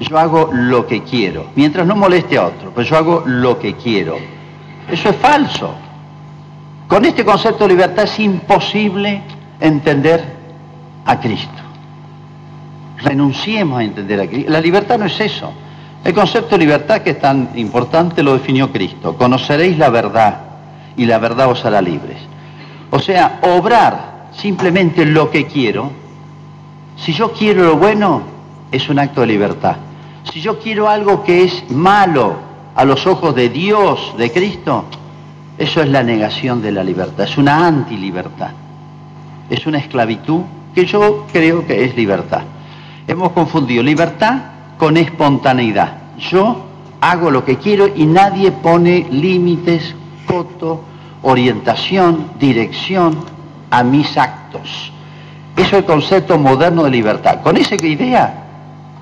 Yo 0.00 0.18
hago 0.18 0.50
lo 0.52 0.86
que 0.86 1.02
quiero, 1.02 1.46
mientras 1.54 1.86
no 1.86 1.94
moleste 1.94 2.36
a 2.36 2.46
otro, 2.46 2.72
pero 2.74 2.86
yo 2.86 2.96
hago 2.96 3.22
lo 3.26 3.58
que 3.58 3.74
quiero. 3.74 4.16
Eso 4.90 5.10
es 5.10 5.16
falso. 5.16 5.74
Con 6.88 7.04
este 7.04 7.24
concepto 7.24 7.64
de 7.64 7.74
libertad 7.74 8.04
es 8.04 8.18
imposible 8.18 9.22
entender 9.62 10.22
a 11.06 11.18
Cristo. 11.20 11.50
Renunciemos 12.98 13.80
a 13.80 13.84
entender 13.84 14.20
a 14.20 14.26
Cristo. 14.26 14.50
La 14.50 14.60
libertad 14.60 14.98
no 14.98 15.06
es 15.06 15.20
eso. 15.20 15.52
El 16.04 16.12
concepto 16.14 16.50
de 16.50 16.58
libertad 16.58 17.02
que 17.02 17.10
es 17.10 17.20
tan 17.20 17.50
importante 17.54 18.22
lo 18.22 18.34
definió 18.34 18.72
Cristo. 18.72 19.16
Conoceréis 19.16 19.78
la 19.78 19.88
verdad 19.88 20.40
y 20.96 21.06
la 21.06 21.18
verdad 21.18 21.48
os 21.48 21.64
hará 21.64 21.80
libres. 21.80 22.18
O 22.90 22.98
sea, 22.98 23.40
obrar 23.42 24.28
simplemente 24.32 25.06
lo 25.06 25.30
que 25.30 25.46
quiero, 25.46 25.90
si 26.96 27.12
yo 27.12 27.32
quiero 27.32 27.64
lo 27.64 27.76
bueno, 27.76 28.22
es 28.70 28.88
un 28.88 28.98
acto 28.98 29.20
de 29.20 29.28
libertad. 29.28 29.76
Si 30.32 30.40
yo 30.40 30.58
quiero 30.58 30.88
algo 30.88 31.22
que 31.22 31.44
es 31.44 31.70
malo 31.70 32.34
a 32.74 32.84
los 32.84 33.06
ojos 33.06 33.34
de 33.34 33.48
Dios, 33.48 34.14
de 34.18 34.30
Cristo, 34.32 34.84
eso 35.58 35.82
es 35.82 35.88
la 35.88 36.02
negación 36.02 36.62
de 36.62 36.72
la 36.72 36.82
libertad, 36.82 37.24
es 37.24 37.38
una 37.38 37.66
antilibertad. 37.66 38.50
Es 39.50 39.66
una 39.66 39.78
esclavitud 39.78 40.42
que 40.74 40.86
yo 40.86 41.26
creo 41.32 41.66
que 41.66 41.84
es 41.84 41.96
libertad. 41.96 42.42
Hemos 43.06 43.32
confundido 43.32 43.82
libertad 43.82 44.38
con 44.78 44.96
espontaneidad. 44.96 46.16
Yo 46.18 46.66
hago 47.00 47.30
lo 47.30 47.44
que 47.44 47.56
quiero 47.56 47.88
y 47.94 48.06
nadie 48.06 48.52
pone 48.52 49.06
límites, 49.10 49.94
coto, 50.26 50.82
orientación, 51.22 52.30
dirección 52.38 53.18
a 53.70 53.82
mis 53.82 54.16
actos. 54.16 54.92
Eso 55.56 55.66
es 55.66 55.72
el 55.72 55.84
concepto 55.84 56.38
moderno 56.38 56.84
de 56.84 56.90
libertad. 56.90 57.42
Con 57.42 57.56
esa 57.56 57.74
idea, 57.74 58.44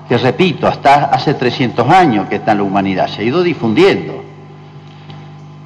que 0.07 0.17
repito, 0.17 0.67
hasta 0.67 1.05
hace 1.05 1.33
300 1.33 1.87
años 1.89 2.27
que 2.27 2.35
está 2.35 2.51
en 2.51 2.57
la 2.59 2.63
humanidad, 2.63 3.07
se 3.07 3.21
ha 3.21 3.23
ido 3.23 3.43
difundiendo. 3.43 4.20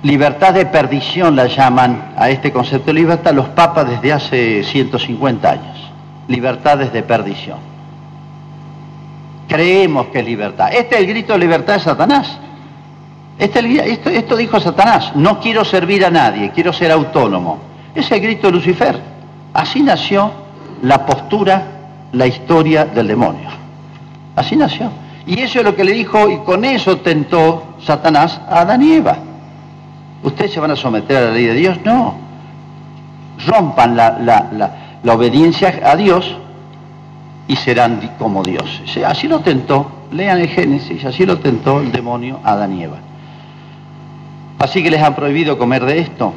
Libertad 0.05 0.53
de 0.53 0.67
perdición 0.67 1.35
la 1.35 1.47
llaman 1.47 2.13
a 2.15 2.29
este 2.29 2.51
concepto 2.51 2.91
de 2.91 2.93
libertad 2.93 3.33
los 3.33 3.47
papas 3.49 3.89
desde 3.89 4.13
hace 4.13 4.63
150 4.63 5.49
años. 5.49 5.91
Libertades 6.27 6.93
de 6.93 7.01
perdición. 7.01 7.57
Creemos 9.47 10.05
que 10.09 10.19
es 10.19 10.25
libertad. 10.25 10.69
Este 10.71 10.93
es 10.93 11.01
el 11.01 11.07
grito 11.07 11.33
de 11.33 11.39
libertad 11.39 11.73
de 11.73 11.79
Satanás. 11.79 12.37
Este, 13.39 13.91
esto, 13.91 14.11
esto 14.11 14.35
dijo 14.35 14.59
Satanás, 14.59 15.11
no 15.15 15.39
quiero 15.39 15.65
servir 15.65 16.05
a 16.05 16.11
nadie, 16.11 16.51
quiero 16.53 16.71
ser 16.71 16.91
autónomo. 16.91 17.57
Es 17.95 18.11
el 18.11 18.21
grito 18.21 18.45
de 18.45 18.53
Lucifer. 18.53 19.01
Así 19.55 19.81
nació 19.81 20.31
la 20.83 21.03
postura, 21.03 21.63
la 22.11 22.27
historia 22.27 22.85
del 22.85 23.07
demonio. 23.07 23.49
Así 24.35 24.55
nació. 24.55 24.91
Y 25.25 25.39
eso 25.39 25.61
es 25.61 25.65
lo 25.65 25.75
que 25.75 25.83
le 25.83 25.93
dijo, 25.93 26.29
y 26.29 26.37
con 26.41 26.63
eso 26.63 26.97
tentó 26.97 27.77
Satanás 27.83 28.39
a 28.47 28.59
Adán 28.59 28.83
y 28.83 28.93
Eva. 28.93 29.17
¿Ustedes 30.25 30.51
se 30.51 30.59
van 30.59 30.71
a 30.71 30.75
someter 30.75 31.15
a 31.15 31.21
la 31.21 31.31
ley 31.31 31.45
de 31.45 31.53
Dios? 31.53 31.79
No. 31.85 32.15
Rompan 33.47 33.95
la, 33.95 34.69
la 35.01 35.13
obediencia 35.13 35.81
a 35.85 35.95
Dios 35.95 36.35
y 37.47 37.55
serán 37.55 37.99
como 38.17 38.43
Dios. 38.43 38.81
Así 39.05 39.27
lo 39.27 39.39
tentó, 39.39 39.89
lean 40.11 40.39
el 40.39 40.47
Génesis, 40.47 41.05
así 41.05 41.25
lo 41.25 41.37
tentó 41.39 41.79
el 41.79 41.91
demonio 41.91 42.39
Adán 42.43 42.73
y 42.77 42.83
Eva. 42.83 42.97
Así 44.59 44.81
que 44.81 44.89
les 44.89 45.01
han 45.01 45.15
prohibido 45.15 45.57
comer 45.57 45.85
de 45.85 45.99
esto, 45.99 46.33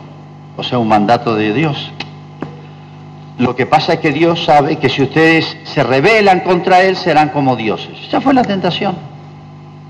o 0.56 0.62
sea, 0.62 0.78
un 0.78 0.88
mandato 0.88 1.34
de 1.34 1.52
Dios. 1.52 1.90
Lo 3.38 3.54
que 3.54 3.66
pasa 3.66 3.94
es 3.94 4.00
que 4.00 4.12
Dios 4.12 4.44
sabe 4.44 4.76
que 4.76 4.88
si 4.88 5.02
ustedes 5.02 5.56
se 5.62 5.82
rebelan 5.84 6.40
contra 6.40 6.82
Él, 6.82 6.96
serán 6.96 7.28
como 7.28 7.54
dioses. 7.54 7.96
Esa 8.06 8.20
fue 8.20 8.34
la 8.34 8.42
tentación. 8.42 8.96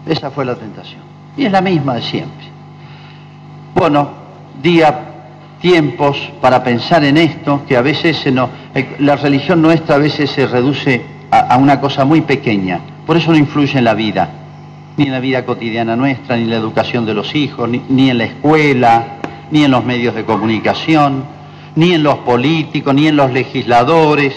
Esa 0.07 0.31
fue 0.31 0.45
la 0.45 0.55
tentación. 0.55 1.01
Y 1.37 1.47
es 1.47 1.53
la 1.53 1.63
misma 1.63 1.95
de 1.95 2.03
siempre. 2.03 2.48
Bueno, 3.79 4.11
día, 4.61 5.07
tiempos 5.61 6.19
para 6.41 6.65
pensar 6.65 7.05
en 7.05 7.17
esto, 7.17 7.63
que 7.67 7.77
a 7.77 7.81
veces 7.81 8.27
eh, 8.27 8.97
la 8.99 9.17
religión 9.17 9.63
nuestra 9.63 9.95
a 9.95 9.99
veces 9.99 10.31
se 10.31 10.47
reduce 10.47 11.01
a 11.31 11.57
una 11.57 11.81
cosa 11.81 12.05
muy 12.05 12.23
pequeña. 12.23 12.81
Por 13.07 13.17
eso 13.17 13.31
no 13.31 13.39
influye 13.39 13.79
en 13.79 13.85
la 13.85 13.95
vida 13.95 14.31
ni 14.99 15.05
en 15.05 15.13
la 15.13 15.21
vida 15.21 15.47
cotidiana 15.47 15.95
nuestra, 15.95 16.37
ni 16.37 16.43
en 16.43 16.51
la 16.51 16.57
educación 16.57 17.07
de 17.07 17.15
los 17.15 17.33
hijos, 17.37 17.69
ni, 17.69 18.11
en 18.11 18.19
la 18.19 18.25
escuela, 18.25 19.19
ni 19.53 19.63
en 19.63 19.71
los 19.71 19.85
medios 19.85 20.13
de 20.17 20.25
comunicación, 20.25 21.25
ni 21.77 21.95
en 21.95 22.03
los 22.03 22.19
políticos, 22.19 22.93
ni 22.93 23.07
en 23.07 23.15
los 23.15 23.33
legisladores. 23.33 24.35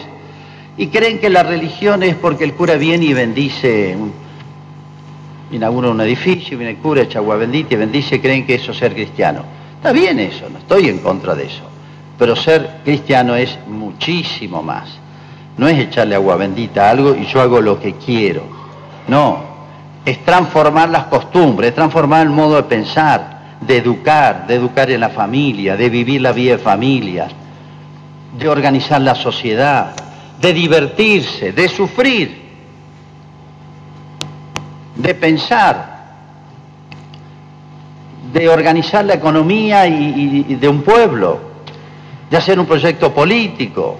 Y 0.77 0.87
creen 0.87 1.17
que 1.17 1.31
la 1.31 1.41
religión 1.41 2.03
es 2.03 2.13
porque 2.13 2.43
el 2.43 2.53
cura 2.53 2.75
viene 2.75 3.05
y 3.05 3.13
bendice 3.13 3.97
inaugura 5.51 5.89
un 5.89 6.01
edificio, 6.01 6.57
viene 6.57 6.71
el 6.71 6.77
cura, 6.77 7.01
echa 7.01 7.19
agua 7.19 7.35
bendita 7.35 7.73
y 7.73 7.77
bendice, 7.77 8.21
creen 8.21 8.45
que 8.45 8.55
eso 8.55 8.71
es 8.71 8.77
ser 8.77 8.93
cristiano. 8.93 9.43
Está 9.75 9.91
bien 9.91 10.19
eso, 10.19 10.49
no 10.49 10.59
estoy 10.59 10.89
en 10.89 10.99
contra 10.99 11.35
de 11.35 11.45
eso. 11.45 11.63
Pero 12.17 12.35
ser 12.35 12.81
cristiano 12.83 13.35
es 13.35 13.57
muchísimo 13.67 14.61
más. 14.61 14.89
No 15.57 15.67
es 15.67 15.79
echarle 15.79 16.15
agua 16.15 16.35
bendita 16.35 16.87
a 16.87 16.91
algo 16.91 17.15
y 17.15 17.25
yo 17.25 17.41
hago 17.41 17.61
lo 17.61 17.79
que 17.79 17.95
quiero. 17.95 18.43
No, 19.07 19.39
es 20.05 20.23
transformar 20.23 20.89
las 20.89 21.05
costumbres, 21.05 21.69
es 21.69 21.75
transformar 21.75 22.25
el 22.25 22.31
modo 22.31 22.55
de 22.55 22.63
pensar, 22.63 23.57
de 23.61 23.77
educar, 23.77 24.47
de 24.47 24.55
educar 24.55 24.89
en 24.89 25.01
la 25.01 25.09
familia, 25.09 25.75
de 25.75 25.89
vivir 25.89 26.21
la 26.21 26.31
vida 26.31 26.53
de 26.53 26.57
familia, 26.57 27.27
de 28.37 28.49
organizar 28.49 29.01
la 29.01 29.15
sociedad, 29.15 29.93
de 30.39 30.53
divertirse, 30.53 31.51
de 31.51 31.67
sufrir, 31.69 32.40
de 34.95 35.15
pensar, 35.15 36.01
de 38.33 38.49
organizar 38.49 39.05
la 39.05 39.15
economía 39.15 39.87
y, 39.87 40.55
de 40.55 40.67
un 40.67 40.81
pueblo, 40.81 41.39
de 42.29 42.37
hacer 42.37 42.59
un 42.59 42.65
proyecto 42.65 43.13
político. 43.13 43.97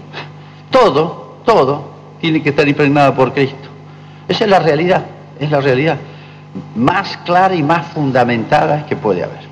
Todo, 0.70 1.38
todo 1.46 1.92
tiene 2.20 2.42
que 2.42 2.50
estar 2.50 2.68
impregnado 2.68 3.14
por 3.14 3.34
Cristo. 3.34 3.70
Esa 4.28 4.46
es 4.46 4.50
la 4.50 4.60
realidad, 4.60 5.06
es 5.40 5.52
la 5.52 5.60
realidad 5.60 5.98
más 6.76 7.18
clara 7.18 7.56
y 7.56 7.64
más 7.64 7.88
fundamentada 7.88 8.86
que 8.86 8.96
puede 8.96 9.24
haber. 9.24 9.52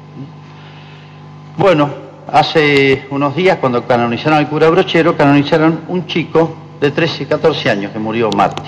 Bueno, 1.58 1.90
hace 2.32 3.06
unos 3.10 3.36
días 3.36 3.58
cuando 3.58 3.86
canonizaron 3.86 4.40
al 4.40 4.50
cura 4.50 4.70
Brochero, 4.70 5.16
canonizaron 5.16 5.82
un 5.88 6.06
chico 6.08 6.56
de 6.80 6.92
13 6.92 7.24
y 7.24 7.26
14 7.26 7.70
años 7.70 7.92
que 7.92 8.00
murió 8.00 8.30
martes. 8.32 8.68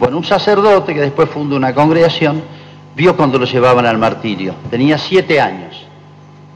Bueno, 0.00 0.16
un 0.16 0.24
sacerdote 0.24 0.94
que 0.94 1.02
después 1.02 1.28
fundó 1.28 1.56
una 1.56 1.74
congregación, 1.74 2.42
vio 2.96 3.14
cuando 3.16 3.38
lo 3.38 3.44
llevaban 3.44 3.84
al 3.84 3.98
martirio. 3.98 4.54
Tenía 4.70 4.96
7 4.96 5.40
años. 5.40 5.86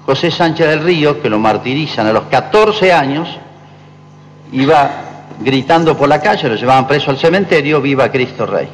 José 0.07 0.31
Sánchez 0.31 0.67
del 0.67 0.83
Río, 0.83 1.23
que 1.23 1.31
lo 1.31 1.39
martirizan 1.39 2.07
a 2.07 2.13
los 2.13 2.25
14 2.25 2.93
años, 2.93 3.29
iba 4.51 4.91
gritando 5.41 5.97
por 5.97 6.09
la 6.09 6.21
calle, 6.21 6.49
lo 6.49 6.57
llevaban 6.57 6.87
preso 6.87 7.11
al 7.11 7.19
cementerio, 7.19 7.81
viva 7.81 8.11
Cristo 8.11 8.47
Rey. 8.47 8.69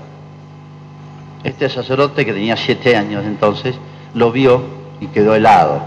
Este 1.44 1.68
sacerdote, 1.68 2.24
que 2.24 2.33
tenía 2.33 2.56
7 2.56 2.96
años 2.96 3.24
entonces, 3.26 3.74
lo 4.14 4.30
vio 4.30 4.62
y 5.00 5.09
quedó 5.09 5.35
helado. 5.35 5.83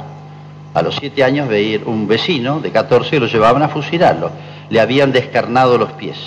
A 0.74 0.82
los 0.82 0.96
7 0.98 1.24
años 1.24 1.48
veía 1.48 1.80
un 1.86 2.06
vecino 2.06 2.60
de 2.60 2.70
14 2.72 3.16
y 3.16 3.20
lo 3.20 3.28
llevaban 3.28 3.64
a 3.64 3.70
fusilarlo 3.70 4.30
le 4.70 4.80
habían 4.82 5.12
descarnado 5.12 5.78
los 5.78 5.92
pies. 5.94 6.18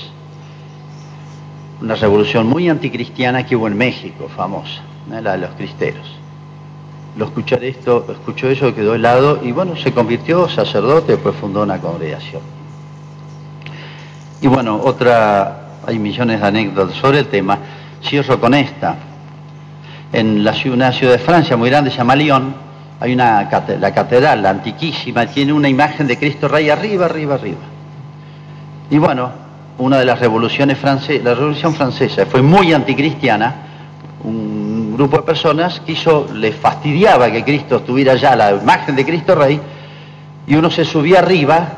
Una 1.80 1.94
revolución 1.94 2.46
muy 2.46 2.68
anticristiana 2.68 3.44
que 3.44 3.56
hubo 3.56 3.66
en 3.68 3.76
México, 3.76 4.28
famosa, 4.34 4.82
la 5.10 5.32
de 5.32 5.38
los 5.38 5.50
cristeros. 5.50 6.06
Lo 7.16 7.26
escuchó 7.26 7.56
esto, 7.56 8.06
escuchó 8.10 8.48
eso, 8.48 8.74
quedó 8.74 8.94
helado 8.94 9.40
y 9.42 9.52
bueno, 9.52 9.76
se 9.76 9.92
convirtió 9.92 10.48
sacerdote, 10.48 11.12
después 11.12 11.34
fundó 11.36 11.62
una 11.62 11.78
congregación. 11.78 12.42
Y 14.40 14.48
bueno, 14.48 14.80
otra, 14.82 15.78
hay 15.86 15.98
millones 15.98 16.40
de 16.40 16.46
anécdotas 16.46 16.96
sobre 16.96 17.20
el 17.20 17.26
tema. 17.26 17.58
Cierro 18.02 18.38
con 18.38 18.54
esta. 18.54 18.96
En 20.12 20.44
la 20.44 20.52
ciudad, 20.52 20.76
una 20.76 20.92
ciudad 20.92 21.12
de 21.12 21.18
Francia 21.18 21.56
muy 21.56 21.70
grande, 21.70 21.90
se 21.90 21.96
llama 21.96 22.14
Lyon, 22.14 22.54
hay 23.00 23.12
una 23.12 23.48
la 23.80 23.92
catedral, 23.92 24.42
la 24.42 24.50
antiquísima, 24.50 25.26
tiene 25.26 25.52
una 25.52 25.68
imagen 25.68 26.06
de 26.06 26.18
Cristo 26.18 26.48
Rey 26.48 26.70
arriba, 26.70 27.06
arriba, 27.06 27.34
arriba. 27.34 27.60
Y 28.90 28.98
bueno, 28.98 29.30
una 29.78 29.98
de 29.98 30.04
las 30.04 30.18
revoluciones 30.18 30.78
francesas, 30.78 31.24
la 31.24 31.34
revolución 31.34 31.74
francesa 31.74 32.26
fue 32.26 32.42
muy 32.42 32.72
anticristiana, 32.72 33.54
un 34.24 34.94
grupo 34.96 35.18
de 35.18 35.22
personas 35.24 35.80
quiso, 35.80 36.26
les 36.34 36.56
fastidiaba 36.56 37.30
que 37.30 37.44
Cristo 37.44 37.76
estuviera 37.76 38.14
ya, 38.14 38.34
la 38.34 38.52
imagen 38.52 38.96
de 38.96 39.04
Cristo 39.04 39.34
Rey, 39.34 39.60
y 40.46 40.54
uno 40.54 40.70
se 40.70 40.84
subía 40.84 41.18
arriba, 41.18 41.68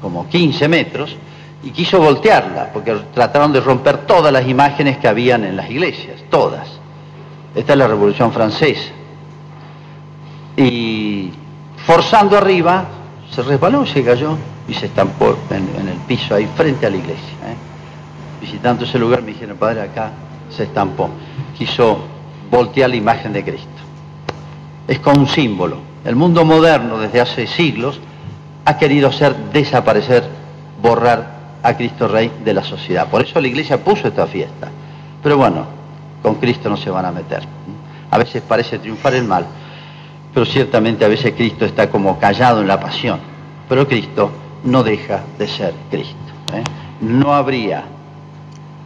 como 0.00 0.28
15 0.28 0.68
metros, 0.68 1.16
y 1.62 1.70
quiso 1.70 1.98
voltearla, 1.98 2.70
porque 2.72 2.94
trataron 3.12 3.52
de 3.52 3.60
romper 3.60 4.06
todas 4.06 4.32
las 4.32 4.46
imágenes 4.46 4.98
que 4.98 5.08
habían 5.08 5.44
en 5.44 5.56
las 5.56 5.68
iglesias, 5.68 6.22
todas. 6.30 6.68
Esta 7.54 7.72
es 7.72 7.78
la 7.78 7.88
Revolución 7.88 8.32
Francesa. 8.32 8.92
Y 10.56 11.32
forzando 11.84 12.36
arriba, 12.36 12.84
se 13.30 13.42
resbaló 13.42 13.82
y 13.82 13.88
se 13.88 14.04
cayó 14.04 14.36
y 14.68 14.74
se 14.74 14.86
estampó 14.86 15.36
en, 15.50 15.88
el 15.88 15.96
piso 16.06 16.34
ahí 16.34 16.46
frente 16.54 16.86
a 16.86 16.90
la 16.90 16.96
iglesia. 16.96 17.34
¿eh? 17.46 17.56
Visitando 18.40 18.84
ese 18.84 18.98
lugar 18.98 19.22
me 19.22 19.28
dijeron, 19.32 19.56
padre, 19.56 19.80
acá 19.80 20.12
se 20.50 20.64
estampó. 20.64 21.08
Quiso 21.56 21.98
voltear 22.50 22.90
la 22.90 22.96
imagen 22.96 23.32
de 23.32 23.42
Cristo. 23.42 23.68
Es 24.86 25.00
como 25.00 25.20
un 25.20 25.28
símbolo. 25.28 25.78
El 26.04 26.16
mundo 26.16 26.44
moderno 26.44 26.98
desde 26.98 27.20
hace 27.20 27.46
siglos 27.46 27.98
ha 28.64 28.76
querido 28.78 29.08
hacer 29.08 29.34
desaparecer, 29.52 30.24
borrar 30.80 31.38
a 31.62 31.74
Cristo 31.76 32.06
Rey 32.06 32.30
de 32.44 32.54
la 32.54 32.62
sociedad. 32.62 33.08
Por 33.08 33.22
eso 33.22 33.40
la 33.40 33.48
iglesia 33.48 33.82
puso 33.82 34.08
esta 34.08 34.26
fiesta. 34.26 34.68
Pero 35.22 35.38
bueno, 35.38 35.66
con 36.22 36.36
Cristo 36.36 36.68
no 36.68 36.76
se 36.76 36.90
van 36.90 37.06
a 37.06 37.10
meter. 37.10 37.42
A 38.10 38.18
veces 38.18 38.42
parece 38.46 38.78
triunfar 38.78 39.14
el 39.14 39.24
mal, 39.24 39.46
pero 40.32 40.46
ciertamente 40.46 41.04
a 41.04 41.08
veces 41.08 41.32
Cristo 41.34 41.64
está 41.64 41.90
como 41.90 42.18
callado 42.18 42.60
en 42.60 42.68
la 42.68 42.78
pasión. 42.78 43.18
Pero 43.68 43.86
Cristo 43.86 44.30
no 44.64 44.82
deja 44.82 45.22
de 45.38 45.46
ser 45.46 45.74
Cristo. 45.90 46.16
¿eh? 46.52 46.64
No 47.00 47.34
habría 47.34 47.84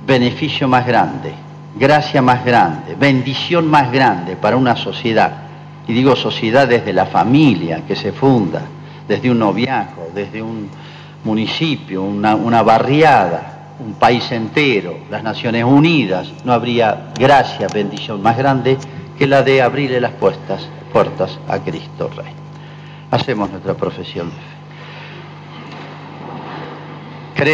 beneficio 0.07 0.69
más 0.69 0.87
grande, 0.87 1.33
gracia 1.79 2.23
más 2.23 2.45
grande, 2.45 2.95
bendición 2.95 3.69
más 3.69 3.91
grande 3.93 4.37
para 4.37 4.57
una 4.57 4.77
sociedad, 4.77 5.33
y 5.87 5.93
digo 5.93 6.17
sociedad 6.17 6.69
desde 6.69 6.93
la 6.93 7.07
familia 7.07 7.83
que 7.87 7.97
se 7.97 8.13
funda, 8.13 8.63
desde 9.09 9.31
un 9.31 9.39
noviazgo, 9.39 10.11
desde 10.15 10.43
un 10.43 10.69
municipio, 11.25 12.03
una, 12.03 12.35
una 12.35 12.63
barriada, 12.63 13.75
un 13.79 13.95
país 13.95 14.31
entero, 14.33 14.97
las 15.11 15.23
Naciones 15.23 15.65
Unidas, 15.65 16.33
no 16.45 16.53
habría 16.53 17.13
gracia, 17.19 17.67
bendición 17.73 18.23
más 18.23 18.37
grande 18.37 18.77
que 19.19 19.27
la 19.27 19.43
de 19.43 19.63
abrirle 19.63 20.01
las 20.01 20.13
puertas, 20.13 20.69
puertas 20.93 21.39
a 21.49 21.59
Cristo 21.59 22.11
Rey. 22.15 22.33
Hacemos 23.11 23.51
nuestra 23.51 23.75
profesión 23.75 24.31
de 24.31 24.37
fe. 24.37 24.62
Creo 27.35 27.53